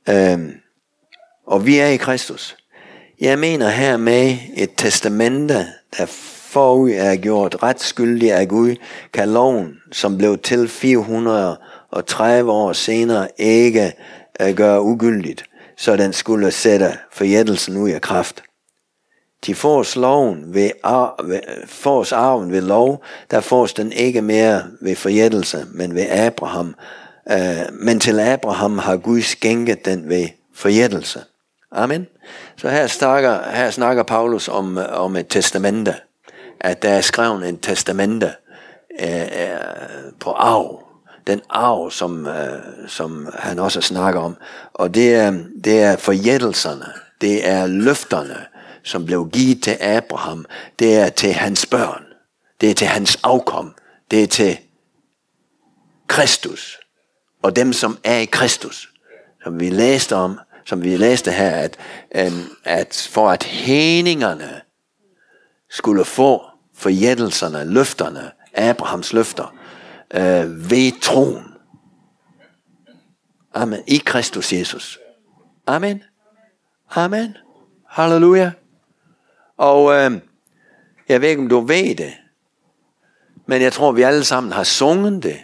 [0.09, 0.53] Øhm,
[1.47, 2.57] og vi er i Kristus.
[3.21, 5.67] Jeg mener her med et testamente,
[5.99, 6.07] der
[6.53, 8.77] forud er gjort retskyldig af Gud,
[9.13, 13.93] kan loven, som blev til 430 år senere, ikke
[14.41, 15.45] øh, gøre ugyldigt,
[15.77, 18.43] så den skulle sætte forjættelsen ud af kraft.
[19.47, 24.63] De fås loven ved, ar, ved, fås arven ved lov, der fås den ikke mere
[24.81, 26.75] ved forjættelse, men ved Abraham.
[27.31, 31.21] Øh, men til Abraham har Gud skænket den ved forjættelse.
[31.73, 32.07] Amen.
[32.57, 35.95] Så her snakker, her snakker Paulus om, om et testamente.
[36.61, 38.33] At der er skrevet en testamente
[39.03, 39.59] øh, øh,
[40.21, 40.83] på arv.
[41.27, 44.37] Den arv, som, øh, som han også snakker om.
[44.75, 46.87] Og det er, det er forjættelserne.
[47.21, 48.37] Det er løfterne
[48.85, 50.47] som blev givet til Abraham,
[50.79, 52.05] det er til hans børn.
[52.61, 53.75] Det er til hans afkom.
[54.11, 54.59] Det er til
[56.07, 56.79] Kristus.
[57.43, 58.89] Og dem, som er i Kristus.
[59.45, 61.79] Som vi læste om som vi læste her, at,
[62.15, 64.61] øhm, at for at heningerne
[65.71, 66.43] skulle få
[66.75, 69.57] forjættelserne, løfterne, Abrahams løfter,
[70.15, 71.55] øh, ved troen.
[73.55, 73.81] Amen.
[73.87, 74.99] I Kristus Jesus.
[75.67, 76.03] Amen.
[76.91, 77.37] Amen.
[77.89, 78.51] Halleluja.
[79.57, 80.21] Og øh,
[81.09, 82.13] jeg ved ikke, om du ved det,
[83.47, 85.39] men jeg tror, vi alle sammen har sunget det,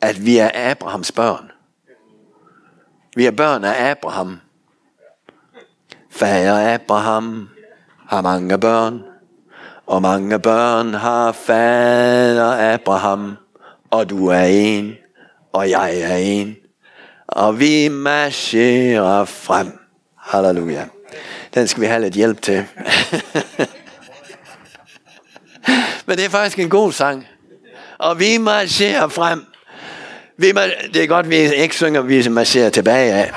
[0.00, 1.50] at vi er Abrahams børn.
[3.16, 4.40] Vi er børn af Abraham.
[6.10, 7.48] Fader Abraham
[8.08, 9.02] har mange børn,
[9.86, 13.36] og mange børn har fader Abraham,
[13.90, 14.94] og du er en,
[15.52, 16.56] og jeg er en,
[17.26, 19.78] og vi marcherer frem.
[20.16, 20.84] Halleluja.
[21.58, 22.66] Den skal vi have lidt hjælp til.
[26.06, 27.26] Men det er faktisk en god sang.
[27.98, 29.46] Og vi marcherer frem.
[30.36, 30.52] Vi,
[30.94, 33.32] det er godt, vi ikke synger, vi marcherer tilbage af.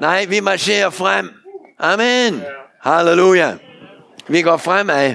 [0.00, 1.30] Nej, vi marcherer frem.
[1.78, 2.42] Amen.
[2.82, 3.54] Halleluja.
[4.28, 5.14] Vi går fremad.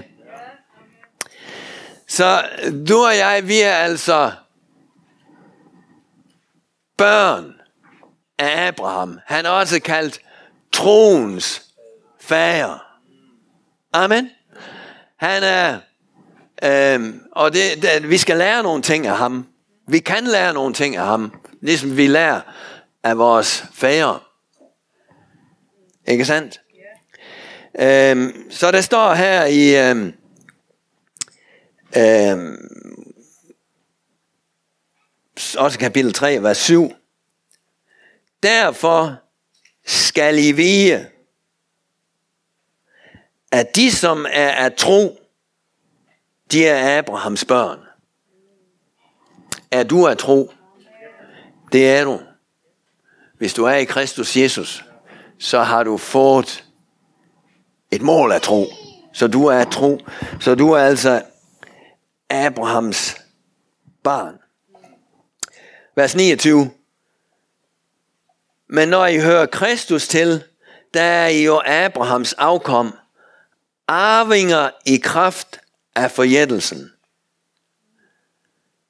[2.07, 2.43] Så
[2.89, 4.31] du og jeg, vi er altså
[6.97, 7.53] børn
[8.39, 9.19] af Abraham.
[9.25, 10.19] Han er også kaldt
[10.71, 11.70] troens
[12.31, 12.99] fader.
[13.93, 14.29] Amen.
[15.17, 15.79] Han er,
[16.63, 19.47] øh, og det, det, vi skal lære nogle ting af ham.
[19.87, 22.41] Vi kan lære nogle ting af ham, ligesom vi lærer
[23.03, 24.27] af vores fader.
[26.07, 26.61] Ikke sandt?
[27.79, 28.11] Yeah.
[28.11, 30.13] Øhm, så der står her i øhm,
[31.97, 32.57] øhm,
[35.57, 36.93] også kapitel 3, vers 7.
[38.43, 39.15] Derfor
[39.85, 41.10] skal I vige,
[43.51, 45.19] at de, som er af tro,
[46.51, 47.79] de er Abrahams børn.
[49.71, 50.51] Er du af tro?
[51.71, 52.19] Det er du.
[53.37, 54.85] Hvis du er i Kristus Jesus,
[55.39, 56.65] så har du fået
[57.91, 58.65] et mål af tro.
[59.13, 59.99] Så du er tro.
[60.39, 61.21] Så du er altså
[62.29, 63.17] Abrahams
[64.03, 64.35] barn.
[65.95, 66.71] Vers 29.
[68.69, 70.43] Men når I hører Kristus til,
[70.93, 72.93] der er I jo Abrahams afkom,
[73.91, 75.59] arvinger i kraft
[75.95, 76.91] af forjættelsen.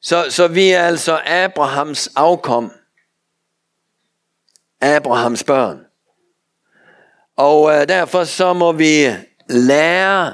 [0.02, 2.72] Så, så vi er altså Abrahams afkom.
[4.82, 5.86] Abrahams børn.
[7.36, 9.08] Og øh, derfor så må vi
[9.50, 10.34] lære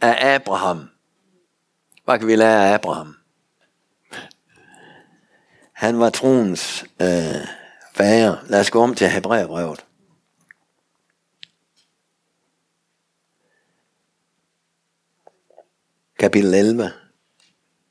[0.00, 0.88] af Abraham.
[2.04, 3.16] Hvad kan vi lære af Abraham?
[5.72, 7.46] Han var troens øh,
[7.94, 8.36] fader.
[8.46, 9.84] Lad os gå om til Hebræerbrevet.
[16.22, 16.90] Kapitel 11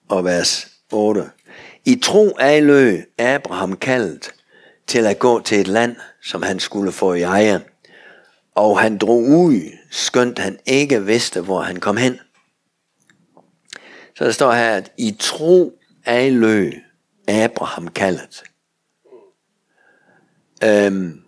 [0.09, 1.29] og vers 8.
[1.85, 4.35] I tro lø Abraham kaldt
[4.87, 7.61] til at gå til et land, som han skulle få i eje.
[8.55, 12.19] Og han drog ud, skønt han ikke vidste, hvor han kom hen.
[14.15, 16.71] Så der står her, at i tro lø
[17.27, 18.43] Abraham kaldet.
[20.63, 21.21] Øhm,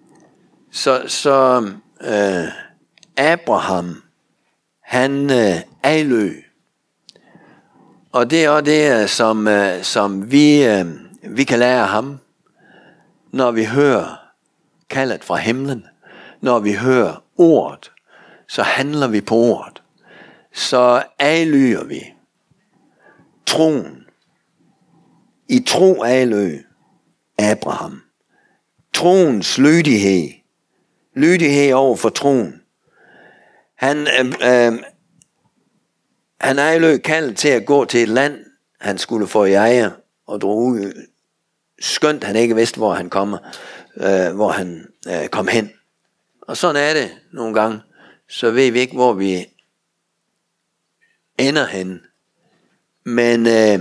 [0.71, 1.69] så så
[2.01, 2.47] øh,
[3.17, 4.03] Abraham,
[4.81, 6.42] han øh, alø.
[8.13, 10.85] Og det er også det, øh, som, øh, som vi, øh,
[11.23, 12.19] vi kan lære af ham,
[13.31, 14.29] når vi hører
[14.89, 15.85] kaldet fra himlen.
[16.41, 17.91] Når vi hører ordet,
[18.47, 19.83] så handler vi på ordet.
[20.53, 22.13] Så aflyger vi
[23.45, 24.03] troen.
[25.49, 26.57] I tro alø
[27.39, 28.01] Abraham
[28.93, 30.29] troens lydighed.
[31.15, 32.61] Lydighed over for troen.
[33.77, 34.79] Han, øh, øh,
[36.43, 38.45] han er jo kaldt til at gå til et land,
[38.79, 39.91] han skulle få i ejer
[40.27, 41.07] og drog ud,
[41.79, 43.37] skønt han ikke vidste, hvor han kommer,
[43.95, 45.71] øh, hvor han øh, kom hen.
[46.41, 47.81] Og sådan er det nogle gange.
[48.29, 49.45] Så ved vi ikke, hvor vi
[51.37, 52.01] ender hen.
[53.05, 53.79] Men øh,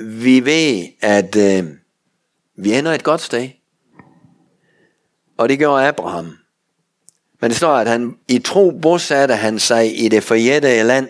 [0.00, 1.70] vi ved, at øh,
[2.56, 3.48] vi ender et godt sted.
[5.36, 6.38] Og det gjorde Abraham.
[7.40, 11.08] Men det står, at han i tro bosatte han sig i det forjættede land,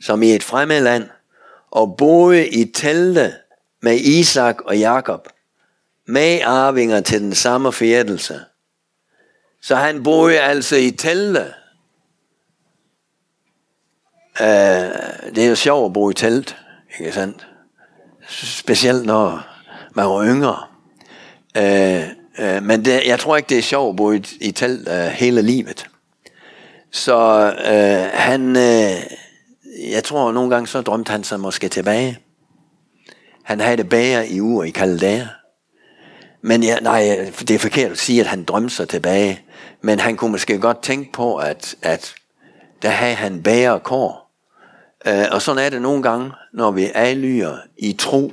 [0.00, 1.08] som i et fremmed land,
[1.70, 3.34] og boede i telte
[3.82, 5.28] med Isak og Jakob,
[6.06, 8.40] med arvinger til den samme forjættelse.
[9.62, 11.54] Så han boede altså i telte.
[14.40, 14.46] Uh,
[15.34, 16.56] det er jo sjovt at bo i telt,
[16.98, 17.46] ikke sandt?
[18.28, 19.46] Specielt når
[19.94, 20.66] man var yngre.
[21.58, 24.88] Uh, Øh, men det, jeg tror ikke, det er sjovt at bo i, i telt
[24.88, 25.86] øh, hele livet.
[26.92, 29.02] Så øh, han, øh,
[29.92, 32.18] jeg tror nogle gange så drømte han sig måske tilbage.
[33.42, 35.26] Han havde det bager i uger i Kaldæa.
[36.42, 39.40] Men ja, nej, det er forkert at sige, at han drømte sig tilbage.
[39.80, 42.14] Men han kunne måske godt tænke på, at, at
[42.82, 44.30] der havde han bære kår.
[45.06, 48.32] Øh, og sådan er det nogle gange, når vi adlyder i tro,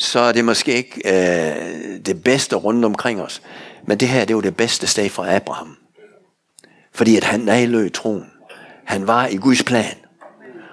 [0.00, 3.42] så er det måske ikke øh, det bedste rundt omkring os.
[3.86, 5.76] Men det her, det var det bedste sted for Abraham.
[6.92, 8.26] Fordi at han adlød troen.
[8.84, 9.94] Han var i Guds plan.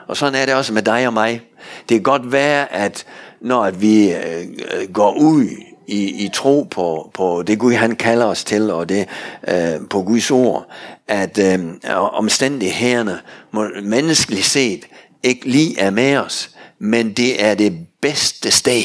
[0.08, 1.42] Og sådan er det også med dig og mig.
[1.90, 3.06] Det kan godt være, at
[3.42, 5.46] når at vi øh, øh går ud
[5.88, 9.08] i, i tro på, på det Gud han kalder os til, og det
[9.48, 10.68] øh, på Guds ord,
[11.08, 11.60] at øh,
[12.14, 13.20] omstændighederne
[13.52, 14.86] må menneskeligt set
[15.24, 18.84] ikke lige er med os, men det er det bedste sted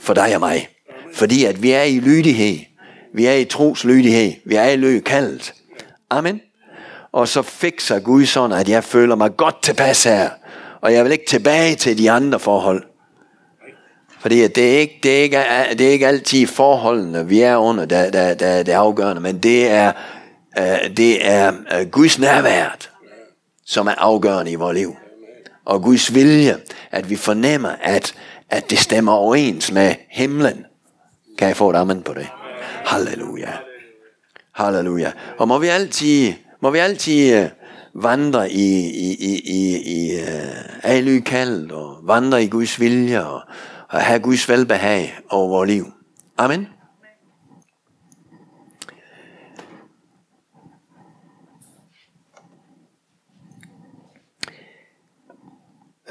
[0.00, 0.68] for dig og mig.
[1.14, 2.58] Fordi at vi er i lydighed,
[3.14, 5.04] vi er i troslydighed, vi er i løg.
[6.10, 6.40] Amen.
[7.12, 10.30] Og så fikser Gud sådan, at jeg føler mig godt tilpas her,
[10.80, 12.82] og jeg vil ikke tilbage til de andre forhold.
[14.20, 15.38] Fordi det er, ikke, det, er ikke,
[15.78, 19.38] det er ikke altid forholdene, vi er under, der, der, der, der er afgørende, men
[19.38, 19.92] det er,
[20.58, 22.76] øh, det er øh, Guds nærvær,
[23.66, 24.96] som er afgørende i vores liv.
[25.64, 26.56] Og Guds vilje,
[26.90, 28.14] at vi fornemmer, at,
[28.50, 30.64] at det stemmer overens med himlen.
[31.38, 32.28] Kan jeg få et amen på det?
[32.84, 33.52] Halleluja.
[34.54, 35.12] Halleluja.
[35.38, 37.48] Og må vi altid, må vi altid øh,
[37.94, 40.20] vandre i, i, i, i, i
[40.84, 43.40] øh, uh, kald, og vandre i Guds vilje, og,
[43.88, 45.86] og have Guds velbehag over vores liv.
[46.38, 46.68] Amen.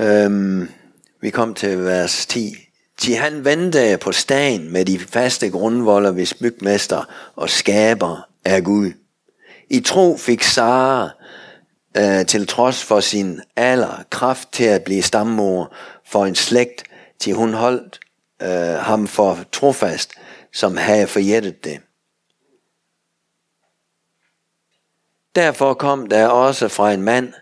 [0.01, 0.69] Øhm,
[1.21, 2.55] vi kom til vers 10.
[2.97, 7.03] Til han vendte på stagen med de faste grundvolder, hvis bygmester
[7.35, 8.91] og skaber er Gud.
[9.69, 11.09] I tro fik Sara
[11.97, 15.73] øh, til trods for sin alder kraft til at blive stammor
[16.05, 16.83] for en slægt,
[17.19, 17.99] til hun holdt
[18.41, 18.49] øh,
[18.79, 20.11] ham for trofast,
[20.53, 21.79] som havde forjættet det.
[25.35, 27.33] Derfor kom der også fra en mand,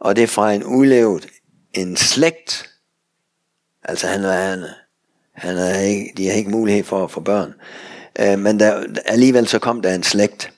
[0.00, 1.26] og det fra en ulevet,
[1.74, 2.77] en slægt.
[3.88, 4.64] Altså han han,
[5.32, 7.54] han havde ikke, de har ikke mulighed for at få børn.
[8.18, 10.52] Øh, men der, alligevel så kom der en slægt.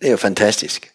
[0.00, 0.90] Det er jo fantastisk.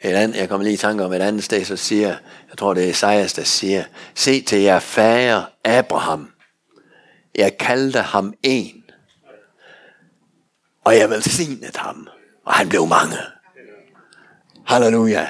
[0.00, 2.08] Et andet, jeg kommer lige i tanke om et andet sted, så siger,
[2.48, 3.84] jeg tror det er Esajas, der siger,
[4.14, 6.32] se til jer fager Abraham.
[7.34, 8.84] Jeg kaldte ham en,
[10.84, 12.08] og jeg velsignede ham,
[12.44, 13.16] og han blev mange.
[14.66, 15.28] Halleluja.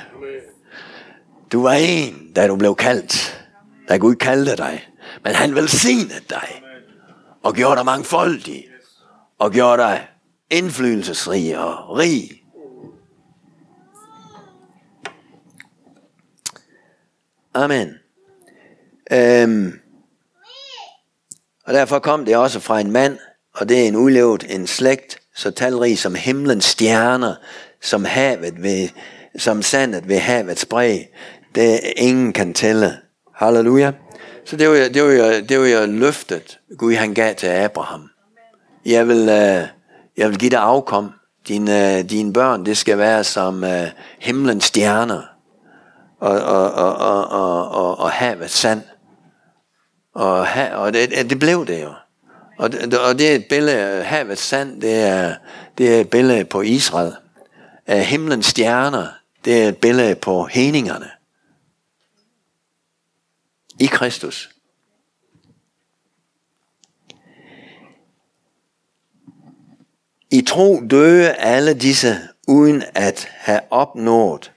[1.54, 3.46] Du var en, da du blev kaldt,
[3.88, 4.88] da Gud kaldte dig,
[5.24, 6.62] men han velsignede dig,
[7.42, 8.68] og gjorde dig mangfoldig,
[9.38, 10.08] og gjorde dig
[10.50, 12.30] indflydelsesrig og rig.
[17.54, 17.94] Amen.
[19.12, 19.80] Øhm,
[21.66, 23.18] og derfor kom det også fra en mand,
[23.54, 27.34] og det er en ulevet, en slægt, så talrig som himlens stjerner,
[27.80, 28.88] som havet ved,
[29.38, 30.98] som sandet ved havets bred,
[31.54, 32.96] det ingen kan tælle.
[33.34, 33.92] Halleluja.
[34.44, 38.10] Så det var, det var, jo, det var jo løftet, Gud han gav til Abraham.
[38.86, 39.68] Jeg vil, øh,
[40.16, 41.10] jeg vil give dig afkom.
[41.48, 43.70] Dine, øh, dine børn, det skal være som uh,
[44.18, 45.22] himlens stjerner
[46.20, 48.82] og, og, og, og, og, og, og havet sand.
[50.14, 51.90] Og, ha, og det, det blev det jo.
[52.58, 55.34] Og det, og det er et billede, havet sand, det er,
[55.78, 57.12] det er et billede på Israel.
[57.88, 59.06] Himlens stjerner,
[59.44, 61.10] det er et billede på heningerne.
[63.80, 64.50] I Kristus.
[70.30, 72.16] I tro døde alle disse,
[72.48, 74.54] uden at have opnået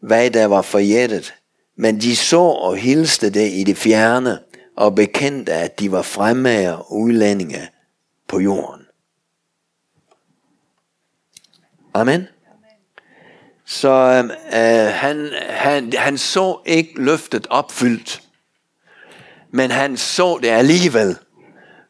[0.00, 1.34] hvad der var forjættet,
[1.76, 4.38] men de så og hilste det i det fjerne,
[4.76, 7.68] og bekendte, at de var fremmede udlændinge
[8.28, 8.82] på jorden.
[11.94, 12.26] Amen.
[13.64, 18.22] Så øh, øh han, han, han så ikke løftet opfyldt,
[19.52, 21.16] men han så det alligevel,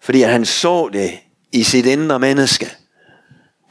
[0.01, 1.11] fordi han så det
[1.53, 2.67] i sit indre menneske.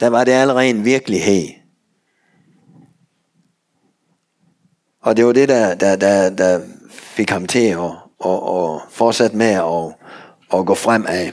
[0.00, 1.48] Der var det allerede en virkelighed.
[5.02, 6.60] Og det var det, der, der, der, der
[6.90, 7.78] fik ham til at,
[8.24, 9.94] at, at fortsætte med at,
[10.58, 11.32] at gå frem af.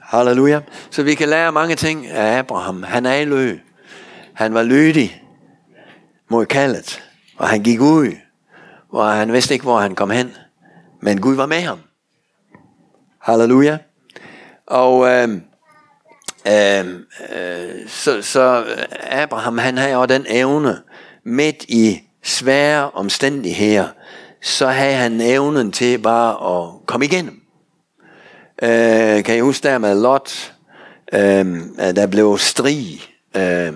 [0.00, 0.60] Halleluja.
[0.90, 2.82] Så vi kan lære mange ting af Abraham.
[2.82, 3.58] Han er i lø.
[4.34, 5.22] Han var lydig
[6.30, 7.02] mod kaldet.
[7.36, 8.16] Og han gik ud.
[8.88, 10.30] Og han vidste ikke, hvor han kom hen.
[11.04, 11.78] Men Gud var med ham.
[13.20, 13.78] Halleluja.
[14.66, 15.28] Og øh,
[16.48, 16.86] øh,
[17.36, 18.84] øh, så, så øh,
[19.22, 20.78] Abraham, han havde også den evne
[21.24, 23.88] midt i svære omstændigheder,
[24.42, 27.42] så havde han evnen til bare at komme igennem.
[28.62, 30.54] Øh, kan I huske der med Lot?
[31.12, 32.98] Øhm, øh, der blev strid
[33.36, 33.72] øh,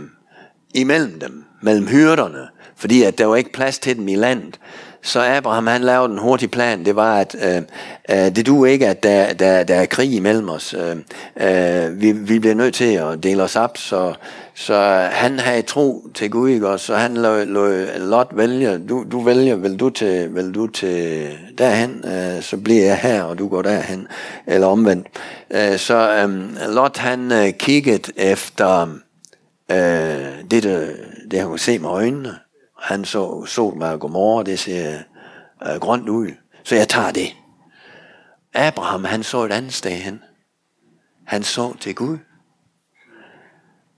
[0.74, 4.60] imellem dem, mellem hyrderne, fordi at der var ikke plads til dem i landet.
[5.06, 6.84] Så Abraham han lavede en hurtig plan.
[6.84, 7.62] Det var, at øh,
[8.10, 10.74] øh, det du ikke, at der, der, der er krig imellem os.
[10.74, 10.96] Øh,
[11.40, 13.78] øh, vi, vi bliver nødt til at dele os op.
[13.78, 14.14] Så,
[14.54, 14.74] så
[15.12, 16.68] han havde tro til Gud, ikke?
[16.68, 18.78] Og så han lå, lå Lot vælge.
[18.78, 21.28] Du, du vælger, vil du til, vil du til
[21.58, 24.08] derhen, øh, så bliver jeg her, og du går derhen.
[24.46, 25.06] Eller omvendt.
[25.50, 28.82] Øh, så øh, Lot han øh, kiggede efter
[29.70, 29.76] øh,
[30.50, 30.86] det, der,
[31.30, 32.34] det, han kunne se med øjnene
[32.86, 34.98] han så sol med Gomorra, det ser
[35.66, 36.30] øh, grønt ud.
[36.64, 37.28] Så jeg tager det.
[38.54, 40.22] Abraham, han så et andet sted hen.
[41.24, 42.18] Han så til Gud.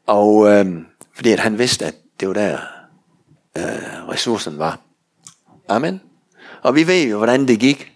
[0.07, 0.67] Og øh,
[1.15, 2.59] fordi at han vidste, at det var der
[3.59, 4.81] øh, ressourcen var.
[5.69, 6.01] Amen.
[6.63, 7.93] Og vi ved jo, hvordan det gik.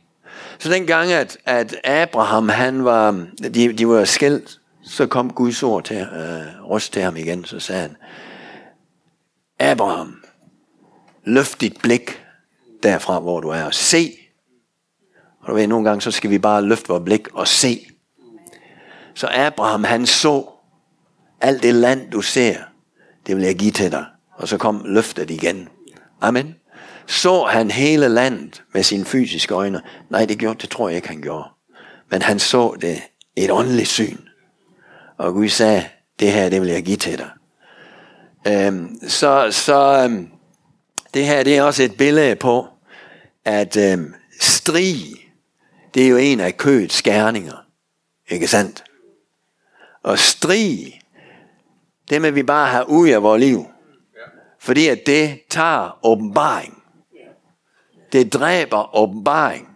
[0.58, 5.62] Så den gang, at, at Abraham, han var, de, de var skilt, så kom Guds
[5.62, 7.96] ord til, øh, til ham igen, så sagde han,
[9.58, 10.21] Abraham,
[11.24, 12.22] Løft dit blik
[12.82, 14.12] derfra, hvor du er, og se.
[15.40, 17.86] Og du ved, nogle gange så skal vi bare løfte vores blik og se.
[19.14, 20.50] Så Abraham, han så,
[21.40, 22.56] alt det land, du ser,
[23.26, 24.04] det vil jeg give til dig.
[24.36, 25.68] Og så kom løftet igen.
[26.20, 26.54] Amen.
[27.06, 29.82] Så han hele landet med sine fysiske øjne?
[30.10, 31.48] Nej, det gjorde det tror jeg ikke, han gjorde.
[32.10, 33.02] Men han så det
[33.36, 34.18] et åndeligt syn.
[35.18, 35.84] Og Gud sagde,
[36.20, 37.30] det her, det vil jeg give til dig.
[38.46, 40.28] Øhm, så så øhm,
[41.14, 42.68] det her det er også et billede på,
[43.44, 44.98] at øhm, strig,
[45.94, 47.64] det er jo en af kødets skærninger.
[48.28, 48.84] Ikke sandt?
[50.02, 51.00] Og strig,
[52.10, 53.66] det må vi bare have ud af vores liv.
[54.60, 56.82] Fordi at det tager åbenbaring.
[58.12, 59.68] Det dræber åbenbaring,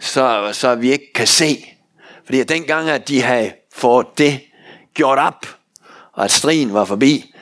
[0.00, 1.76] så, så vi ikke kan se.
[2.24, 4.40] Fordi at dengang, at de havde fået det
[4.94, 5.46] gjort op,
[6.12, 7.34] og at striden var forbi,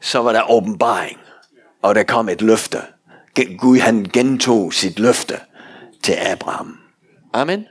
[0.00, 1.18] så var der åbenbaring
[1.82, 2.78] og der kom et løfte.
[3.58, 5.40] Gud han gentog sit løfte
[6.02, 6.78] til Abraham.
[7.32, 7.66] Amen.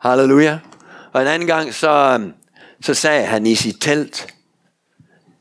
[0.00, 0.58] Halleluja.
[1.12, 2.32] Og en anden gang, så, øhm,
[2.80, 4.34] så sagde han i sit telt,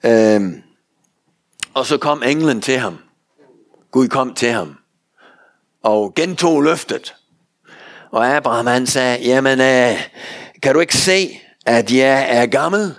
[0.05, 0.61] øhm,
[1.73, 2.97] og så kom englen til ham.
[3.91, 4.75] Gud kom til ham
[5.84, 7.15] og gentog løftet.
[8.11, 10.09] Og Abraham han sagde, jamen øh,
[10.63, 12.95] kan du ikke se, at jeg er gammel,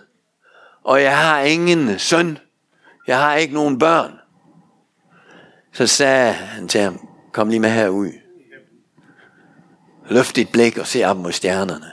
[0.85, 2.39] og jeg har ingen søn,
[3.07, 4.20] jeg har ikke nogen børn.
[5.81, 8.13] Så sagde han til ham, kom lige med herud.
[10.09, 11.93] Løft dit blik og se op mod stjernerne.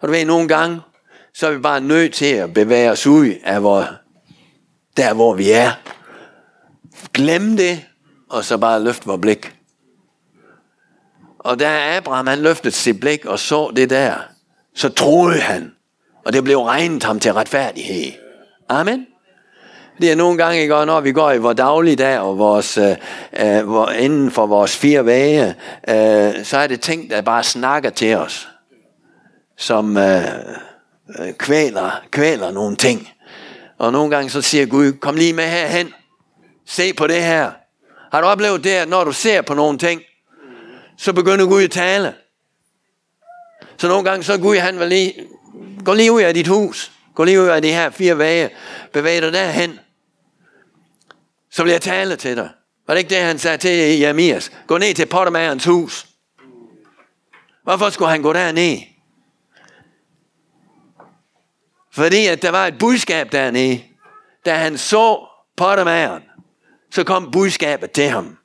[0.00, 0.80] Og du ved, nogle gange,
[1.34, 3.86] så er vi bare nødt til at bevæge os ud af hvor,
[4.96, 5.70] der, hvor vi er.
[7.14, 7.86] Glem det,
[8.30, 9.56] og så bare løft vores blik.
[11.38, 14.14] Og da Abraham han løftede sit blik og så det der,
[14.74, 15.72] så troede han,
[16.24, 18.12] og det blev regnet ham til retfærdighed.
[18.68, 19.06] Amen.
[20.00, 22.96] Det er nogle gange, ikke, når vi går i vores dagligdag og vores, øh,
[23.40, 25.54] øh, inden for vores fire væge,
[25.88, 28.48] øh, så er det ting, der bare snakker til os,
[29.56, 30.22] som øh,
[31.18, 33.08] øh, kvæler, kvæler nogle ting.
[33.78, 35.92] Og nogle gange så siger Gud, kom lige med herhen.
[36.66, 37.50] Se på det her.
[38.12, 40.02] Har du oplevet det, at når du ser på nogle ting,
[40.96, 42.14] så begynder Gud at tale.
[43.76, 45.14] Så nogle gange så Gud, han vil lige,
[45.84, 46.91] gå lige ud af dit hus.
[47.14, 48.50] Gå lige ud af de her fire væge.
[48.92, 49.78] Bevæg dig derhen
[51.52, 52.50] så vil jeg tale til dig.
[52.86, 54.52] Var det ikke det, han sagde til Jeremias?
[54.66, 56.06] Gå ned til pottermagerens hus.
[57.62, 58.78] Hvorfor skulle han gå derned?
[61.92, 63.82] Fordi at der var et budskab dernede.
[64.44, 66.22] Da han så pottermageren,
[66.90, 68.38] så kom budskabet til ham.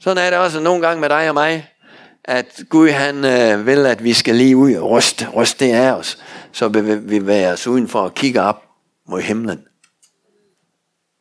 [0.00, 1.72] Sådan er det også nogle gange med dig og mig,
[2.28, 5.92] at Gud han øh, vil, at vi skal lige ud og ryste, ryste det af
[5.92, 6.18] os,
[6.52, 6.68] så
[6.98, 8.64] vi være os udenfor og kigge op
[9.06, 9.64] mod himlen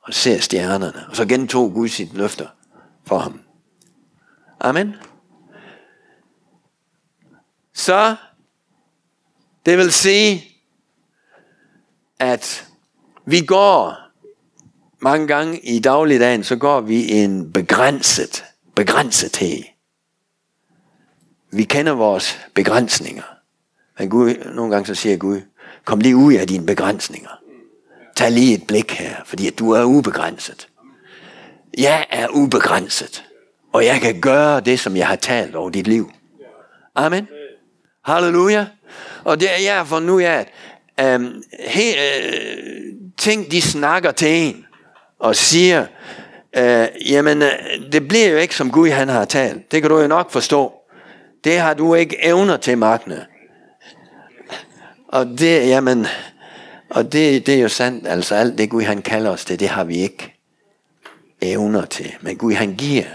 [0.02, 1.06] og se stjernerne.
[1.10, 2.48] Og så gentog Gud sit løfter
[3.06, 3.42] for ham.
[4.60, 4.96] Amen.
[7.74, 8.16] Så
[9.66, 10.44] det vil sige,
[12.20, 12.68] at
[13.26, 13.96] vi går
[15.00, 18.44] mange gange i dagligdagen, så går vi en begrænset,
[18.76, 19.77] begrænsethed.
[21.52, 23.24] Vi kender vores begrænsninger.
[24.00, 25.42] Men Gud, nogle gange så siger Gud,
[25.86, 27.30] kom lige ud af dine begrænsninger.
[28.16, 30.68] Tag lige et blik her, fordi du er ubegrænset.
[31.78, 33.24] Jeg er ubegrænset.
[33.74, 36.12] Og jeg kan gøre det, som jeg har talt over dit liv.
[36.96, 37.28] Amen.
[38.06, 38.66] Halleluja.
[39.24, 40.48] Og det er jeg for nu af,
[40.98, 44.66] at um, he, uh, ting de snakker til en
[45.20, 45.86] og siger,
[46.58, 47.48] uh, jamen uh,
[47.92, 49.72] det bliver jo ikke som Gud han har talt.
[49.72, 50.77] Det kan du jo nok forstå.
[51.44, 53.26] Det har du ikke evner til, Magne.
[55.08, 56.08] Og det, jamen,
[56.90, 59.68] og det, det er jo sandt, altså alt det Gud han kalder os til, det
[59.68, 60.34] har vi ikke
[61.42, 62.14] evner til.
[62.22, 63.06] Men Gud han giver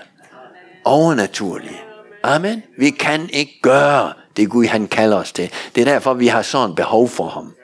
[0.84, 1.84] overnaturligt.
[2.22, 2.62] Amen.
[2.78, 5.50] Vi kan ikke gøre det Gud han kalder os til.
[5.74, 7.54] Det er derfor, vi har sådan behov for ham.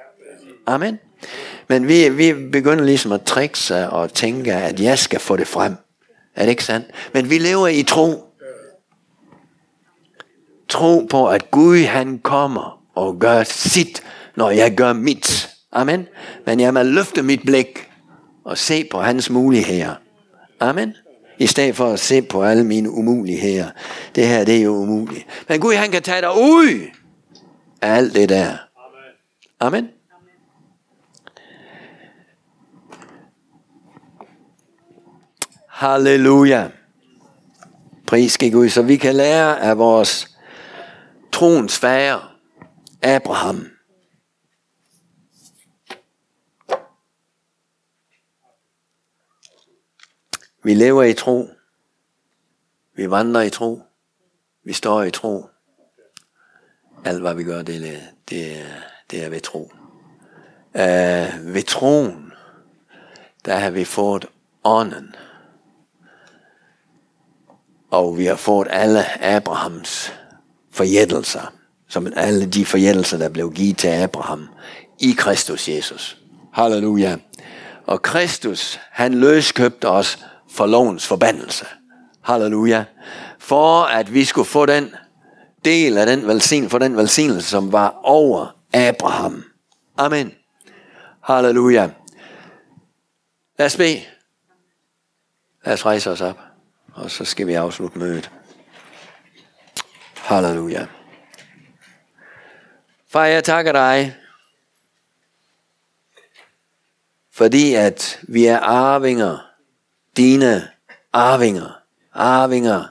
[0.66, 0.98] Amen.
[1.68, 5.46] Men vi, vi begynder ligesom at trikke sig og tænke, at jeg skal få det
[5.46, 5.76] frem.
[6.36, 6.86] Er det ikke sandt?
[7.14, 8.24] Men vi lever i tro.
[10.68, 14.02] Tro på, at Gud han kommer og gør sit,
[14.36, 15.48] når jeg gør mit.
[15.72, 16.06] Amen.
[16.46, 17.90] Men jeg må løfte mit blik
[18.44, 19.94] og se på hans muligheder.
[20.60, 20.94] Amen.
[21.38, 23.70] I stedet for at se på alle mine umuligheder.
[24.14, 25.26] Det her, det er jo umuligt.
[25.48, 26.80] Men Gud, han kan tage dig ud
[27.82, 28.56] af alt det der.
[29.60, 29.88] Amen.
[35.68, 36.68] Halleluja.
[38.06, 40.37] Pris skal Gud, så vi kan lære af vores
[41.38, 42.36] troens fader,
[43.02, 43.70] Abraham.
[50.64, 51.48] Vi lever i tro.
[52.94, 53.82] Vi vandrer i tro.
[54.64, 55.50] Vi står i tro.
[57.04, 58.66] Alt hvad vi gør, det, er, det, er,
[59.10, 59.72] det er ved tro.
[60.74, 62.32] Uh, ved troen,
[63.44, 64.26] der har vi fået
[64.64, 65.14] ånden.
[67.90, 70.17] Og vi har fået alle Abrahams
[70.78, 71.52] forjættelser,
[71.88, 74.48] som alle de forjættelser, der blev givet til Abraham
[74.98, 76.18] i Kristus Jesus.
[76.52, 77.16] Halleluja.
[77.86, 80.18] Og Kristus, han løskøbte os
[80.50, 81.66] for lovens forbandelse.
[82.22, 82.84] Halleluja.
[83.38, 84.94] For at vi skulle få den
[85.64, 89.44] del af den velsignelse, for den velsignelse, som var over Abraham.
[89.96, 90.32] Amen.
[91.24, 91.90] Halleluja.
[93.58, 94.00] Lad os bede.
[95.64, 96.38] Lad os rejse os op,
[96.94, 98.30] og så skal vi afslutte mødet.
[100.28, 100.86] Halleluja.
[103.10, 104.16] Far, jeg takker dig,
[107.34, 109.38] fordi at vi er arvinger
[110.16, 110.68] dine
[111.12, 111.80] arvinger,
[112.14, 112.84] arvinger,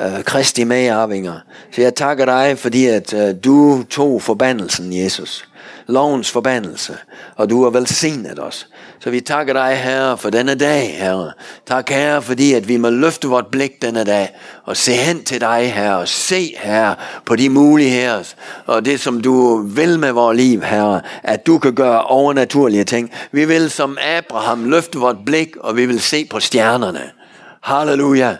[0.00, 1.40] øh, Kristi arvinger.
[1.72, 5.48] Så jeg takker dig, fordi at øh, du tog forbandelsen, Jesus.
[5.88, 6.96] Lovens forbandelse.
[7.36, 8.68] Og du har velsignet os.
[9.00, 11.32] Så vi takker dig, Herre, for denne dag, Herre.
[11.66, 14.28] Tak, Herre, fordi at vi må løfte vort blik denne dag,
[14.64, 18.34] og se hen til dig, Herre, og se, Herre, på de muligheder,
[18.66, 23.10] og det, som du vil med vores liv, Herre, at du kan gøre overnaturlige ting.
[23.32, 27.10] Vi vil som Abraham løfte vort blik, og vi vil se på stjernerne.
[27.60, 28.36] Halleluja.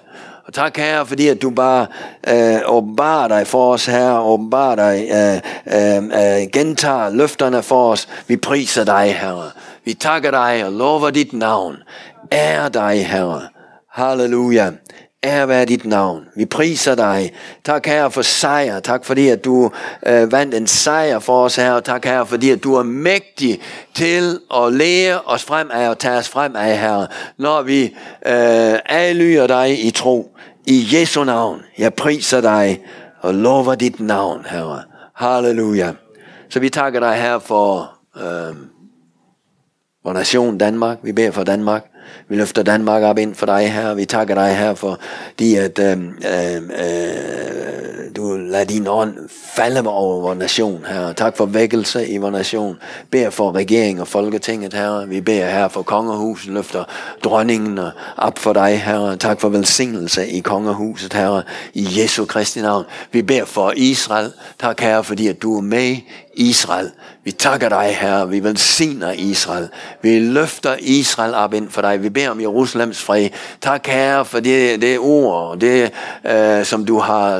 [0.46, 1.86] Og tak, Herre, fordi at du bare
[2.28, 5.36] øh, åbenbarer dig for os, Herre, åbenbarer dig, øh,
[5.66, 8.08] øh, øh, gentager løfterne for os.
[8.28, 9.50] Vi priser dig, Herre.
[9.84, 11.76] Vi takker dig og lover dit navn.
[12.32, 13.42] Ære dig, Herre.
[13.92, 14.70] Halleluja.
[15.26, 16.24] Ære være dit navn.
[16.36, 17.32] Vi priser dig.
[17.64, 18.80] Tak, Herre, for sejr.
[18.80, 19.70] Tak, fordi at du
[20.06, 21.80] øh, vandt en sejr for os, Herre.
[21.80, 23.60] Tak, Herre, fordi at du er mægtig
[23.94, 27.06] til at lære os frem af og tage os frem af, Herre.
[27.38, 27.82] Når vi
[28.26, 30.36] øh, adlyder dig i tro.
[30.66, 31.62] I Jesu navn.
[31.78, 32.80] Jeg priser dig
[33.20, 34.82] og lover dit navn, Herre.
[35.14, 35.92] Halleluja.
[36.48, 37.92] Så vi takker dig, Herre, for...
[38.16, 38.56] Øh,
[40.04, 40.98] vor nation Danmark.
[41.02, 41.84] Vi beder for Danmark.
[42.28, 43.94] Vi løfter Danmark op ind for dig her.
[43.94, 44.98] Vi takker dig her for
[45.38, 47.26] de, at øh, øh,
[48.16, 49.14] du lader din ånd
[49.56, 51.12] falde over vores nation her.
[51.12, 52.76] Tak for vækkelse i vores nation.
[53.10, 55.06] Bær for regering og folketinget her.
[55.06, 56.52] Vi beder her for kongehuset.
[56.52, 56.84] Løfter
[57.24, 57.78] dronningen
[58.16, 59.16] op for dig her.
[59.16, 61.42] Tak for velsignelse i kongehuset her.
[61.74, 62.84] I Jesu Kristi navn.
[63.12, 64.32] Vi beder for Israel.
[64.60, 65.96] Tak her, fordi at du er med
[66.36, 66.90] Israel.
[67.24, 68.28] Vi takker dig, Herre.
[68.28, 69.68] Vi velsigner Israel.
[70.02, 72.02] Vi løfter Israel op ind for dig.
[72.02, 73.28] Vi beder om Jerusalems fred.
[73.60, 75.92] Tak, Herre, for det, det ord, det,
[76.26, 77.38] øh, som du har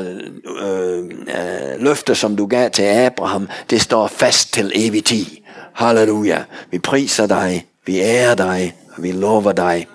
[0.61, 5.25] øh, øh, løftet, som du gav til Abraham, det står fast til evig tid.
[5.73, 6.43] Halleluja.
[6.71, 7.65] Vi priser dig.
[7.85, 8.75] Vi ærer dig.
[8.95, 9.87] Og vi lover dig.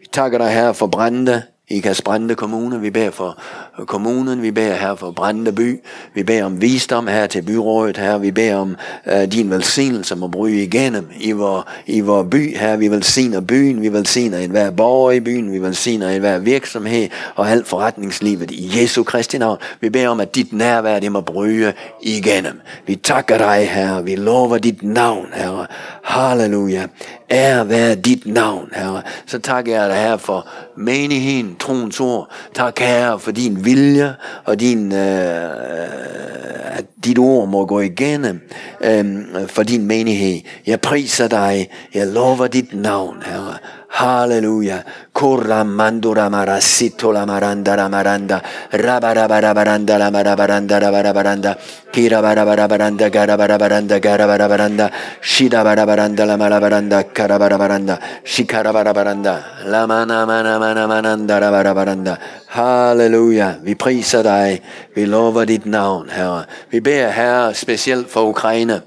[0.00, 2.80] Vi takker dig, Herre, for brændende i Kasbrande Kommune.
[2.80, 3.38] Vi beder for
[3.86, 5.80] kommunen, vi beder her for Brande by,
[6.14, 10.28] vi beder om visdom her til byrådet her, vi beder om uh, din velsignelse må
[10.28, 15.10] bryde igennem i vor, i vor by her, vi velsigner byen, vi velsigner enhver borger
[15.10, 19.58] i byen, vi velsigner enhver virksomhed og alt forretningslivet i Jesu Kristi navn.
[19.80, 22.60] Vi beder om, at dit nærvær det må bryde igennem.
[22.86, 25.66] Vi takker dig, Herre, vi lover dit navn, Herre.
[26.02, 26.86] Halleluja.
[27.30, 29.02] Ære være dit navn, Herre.
[29.26, 32.30] Så takker jeg dig, Herre, for menigheden, troens ord.
[32.54, 34.14] Tak, Herre, for din vilje
[34.44, 38.40] og din, øh, øh, at dit ord må gå igennem
[38.80, 39.04] øh,
[39.46, 40.40] for din menighed.
[40.66, 41.70] Jeg priser dig.
[41.94, 43.56] Jeg lover dit navn, Herre.
[43.90, 44.84] Halleluja.
[45.12, 48.40] Koramandura marasito la maranda la maranda.
[48.70, 51.58] Rabarabarabaranda la marabaranda la barabaranda.
[51.92, 54.90] Kira barabaranda gara barabaranda.
[55.20, 57.98] Shida barabaranda la marabaranda kara barabaranda.
[58.24, 59.66] Shikara barabaranda.
[59.66, 62.18] La mana mana mana mananda la barabaranda.
[62.46, 63.58] Halleluja.
[63.62, 64.62] Vi priser dig.
[64.94, 66.46] Vi lover dit navn, Herre.
[66.70, 68.82] Vi beder, Herre, specielt for Ukraine.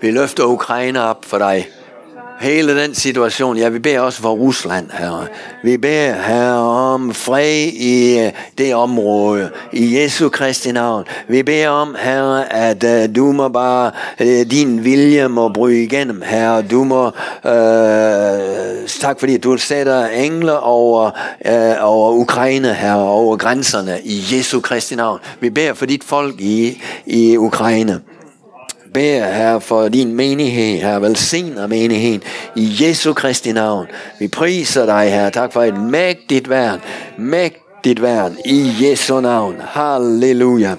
[0.00, 1.81] Vi løfter Ukraine op for dig.
[2.42, 3.56] Hele den situation.
[3.56, 5.26] Ja, vi beder også for Rusland, herre.
[5.64, 9.50] Vi beder, herre, om fred i øh, det område.
[9.72, 11.04] I Jesu Kristi navn.
[11.28, 13.90] Vi beder om, herre, at uh, du må bare,
[14.20, 16.62] uh, din vilje må bryde igennem, herre.
[16.62, 17.12] Du må, uh,
[19.00, 21.10] tak fordi du sætter engler over,
[21.48, 24.00] uh, over Ukraine, herre, over grænserne.
[24.04, 25.18] I Jesu Kristi navn.
[25.40, 28.00] Vi beder for dit folk i, i Ukraine
[28.94, 32.22] beder, her for din menighed, her velsigner menigheden
[32.56, 33.86] i Jesu Kristi navn.
[34.18, 35.30] Vi priser dig, her.
[35.30, 36.80] Tak for et mægtigt værn,
[37.18, 39.56] mægtigt værn i Jesu navn.
[39.60, 40.74] Halleluja.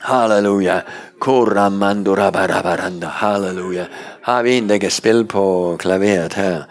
[0.00, 0.80] Halleluja.
[1.20, 3.06] Koramandurabarabaranda.
[3.06, 3.84] Halleluja.
[4.22, 6.62] Har vi en, der kan spille på klaveret her?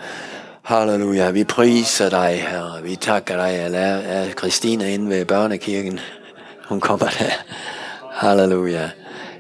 [0.64, 1.32] Halleluja.
[1.32, 2.82] Vi priser dig, her.
[2.84, 3.72] Vi takker dig.
[3.72, 6.00] Jeg er Christina inde ved børnekirken.
[6.70, 7.32] Hun kommer der.
[8.12, 8.90] Halleluja.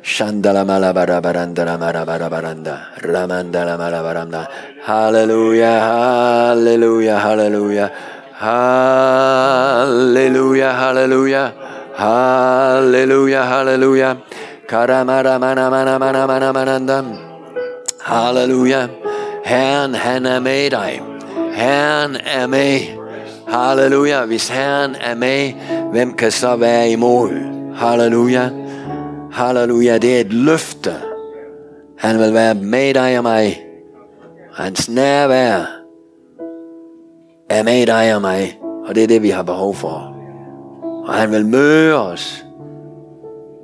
[0.04, 2.89] Shandala malabara barandala marabara baranda.
[3.02, 4.47] Ramandala malabaranda.
[4.84, 7.91] Hallelujah, hallelujah, hallelujah.
[9.72, 11.54] Hallelujah, hallelujah.
[11.95, 14.18] Hallelujah, hallelujah.
[14.68, 17.04] Karamara mana mana mana mana mananda.
[18.02, 18.89] Halleluja.
[19.45, 21.02] Herren, han er med dig.
[21.54, 22.82] Herren er med.
[23.47, 24.26] Halleluja.
[24.26, 25.54] Hvis Herren er med,
[25.91, 27.32] hvem kan så være imod?
[27.76, 28.61] Halleluja.
[29.32, 30.94] Halleluja, det er et løfte.
[31.98, 33.66] Han vil være med dig og mig.
[34.54, 35.66] Hans nærvær
[37.50, 38.60] er med dig og mig.
[38.88, 40.16] Og det er det, vi har behov for.
[41.08, 42.46] Og han vil møde os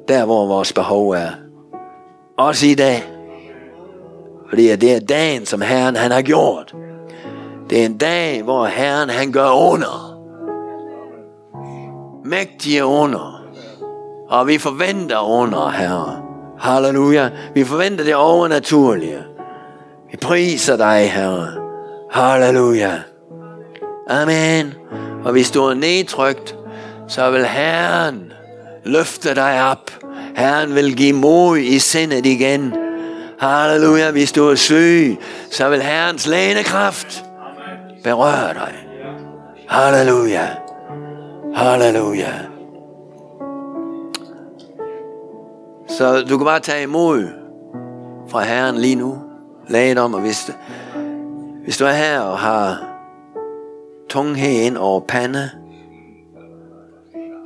[0.07, 1.29] der, hvor vores behov er.
[2.37, 3.03] Også i dag.
[4.49, 6.75] Fordi det er dagen, som Herren han har gjort.
[7.69, 10.17] Det er en dag, hvor Herren han gør under.
[12.25, 13.36] Mægtige under.
[14.29, 16.21] Og vi forventer under, Herre.
[16.59, 17.29] Halleluja.
[17.53, 19.23] Vi forventer det overnaturlige.
[20.11, 21.47] Vi priser dig, Herre.
[22.11, 22.91] Halleluja.
[24.09, 24.73] Amen.
[25.23, 26.55] Og hvis du er nedtrykt,
[27.07, 28.33] så vil Herren
[28.85, 29.91] løfte dig op.
[30.35, 32.73] Herren vil give mod i sindet igen.
[33.39, 34.11] Halleluja.
[34.11, 35.17] Hvis du er syg,
[35.51, 37.23] så vil Herrens lænekraft
[38.03, 38.73] berøre dig.
[39.67, 40.47] Halleluja.
[41.55, 42.56] Halleluja.
[45.87, 47.27] Så du kan bare tage imod
[48.27, 49.17] fra Herren lige nu.
[49.69, 50.51] Lad om, og hvis,
[51.63, 52.83] hvis du er her og har
[54.09, 55.49] tunghed ind over pande,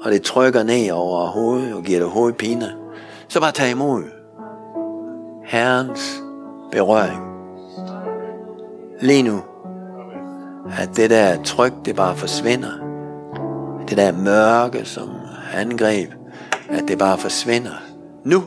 [0.03, 2.71] og det trykker ned over hovedet og giver dig hovedpine,
[3.27, 4.03] så bare tag imod
[5.45, 6.21] Herrens
[6.71, 7.21] berøring.
[9.01, 9.41] Lige nu,
[10.79, 12.71] at det der tryk, det bare forsvinder.
[13.89, 15.09] Det der mørke, som
[15.53, 16.11] angreb,
[16.69, 17.90] at det bare forsvinder
[18.23, 18.43] nu.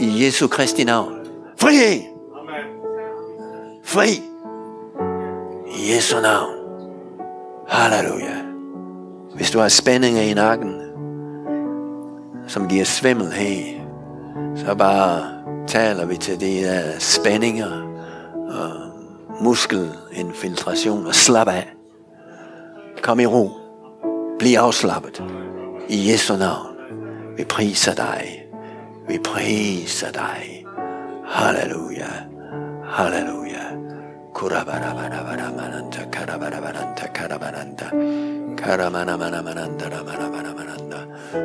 [0.00, 1.14] I Jesu Kristi navn.
[1.56, 2.02] Frihed.
[3.84, 4.22] Fri.
[5.76, 6.54] I Jesu navn.
[7.68, 8.36] Halleluja.
[9.34, 10.74] Hvis du har spændinger i nakken,
[12.46, 13.80] som giver svimmelhed,
[14.56, 15.24] så bare
[15.66, 17.82] taler vi til de der spændinger
[18.48, 18.70] og
[19.40, 21.72] muskelinfiltration og slap af.
[23.02, 23.50] Kom i ro.
[24.38, 25.24] Bliv afslappet.
[25.88, 26.76] I Jesu navn.
[27.36, 28.35] Vi priser dig.
[29.08, 30.66] Vi priser dig.
[31.24, 32.12] Halleluja.
[32.84, 33.64] Halleluja.
[34.34, 37.86] Kurabarabarabaramananta karabarabaranta karabaranta.
[38.56, 39.36] Karamana mana.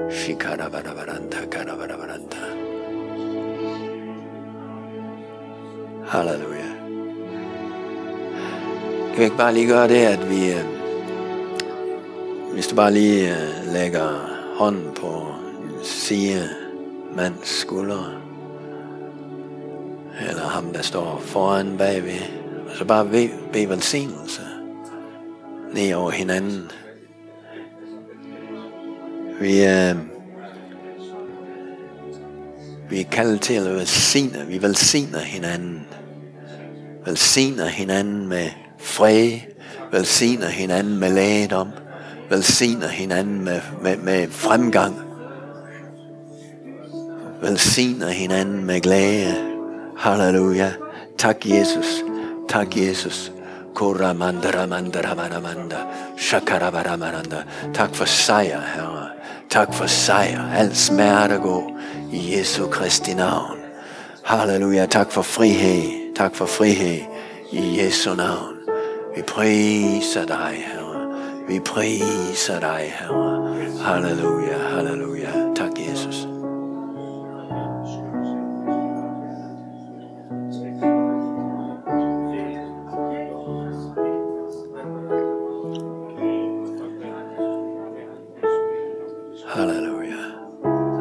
[0.10, 2.44] Shikarabarabaranta karabarabaranta.
[6.08, 6.70] Halleluja.
[9.12, 10.66] Kan vi ikke bare lige gøre det, at vi, øh,
[12.54, 14.10] hvis du bare lige øh, lægger
[14.58, 15.28] hånden på
[15.84, 16.61] siden
[17.16, 18.06] mands skuldre.
[20.30, 22.22] Eller ham, der står foran bagved.
[22.70, 24.42] Og så bare ved, ved velsignelse
[25.74, 26.72] ned over hinanden.
[29.42, 29.96] Vi er,
[32.90, 34.46] vi er kaldet til at velsigne.
[34.48, 35.88] Vi velsigner hinanden.
[37.06, 38.50] Velsigner hinanden med
[38.80, 39.40] fred.
[39.92, 41.68] Velsigner hinanden med lægedom.
[42.30, 45.11] Velsigner hinanden med, med, med fremgang
[47.42, 49.36] velsigner hinanden med glæde.
[49.98, 50.72] Halleluja.
[51.18, 52.04] Tak Jesus.
[52.50, 53.32] Tak Jesus.
[53.76, 55.78] Koramandaramandaramanda.
[56.18, 57.44] Shakarabaramaranda.
[57.74, 59.08] Tak for sejr, Herre.
[59.50, 60.52] Tak for sejr.
[60.54, 61.72] Al smerte gå
[62.12, 63.58] i Jesu Kristi navn.
[64.24, 64.86] Halleluja.
[64.86, 66.16] Tak for frihed.
[66.16, 67.02] Tak for frihed
[67.52, 68.56] i Jesu navn.
[69.16, 71.08] Vi priser dig, Herre.
[71.48, 73.56] Vi priser dig, Herre.
[73.84, 75.41] Halleluja, halleluja.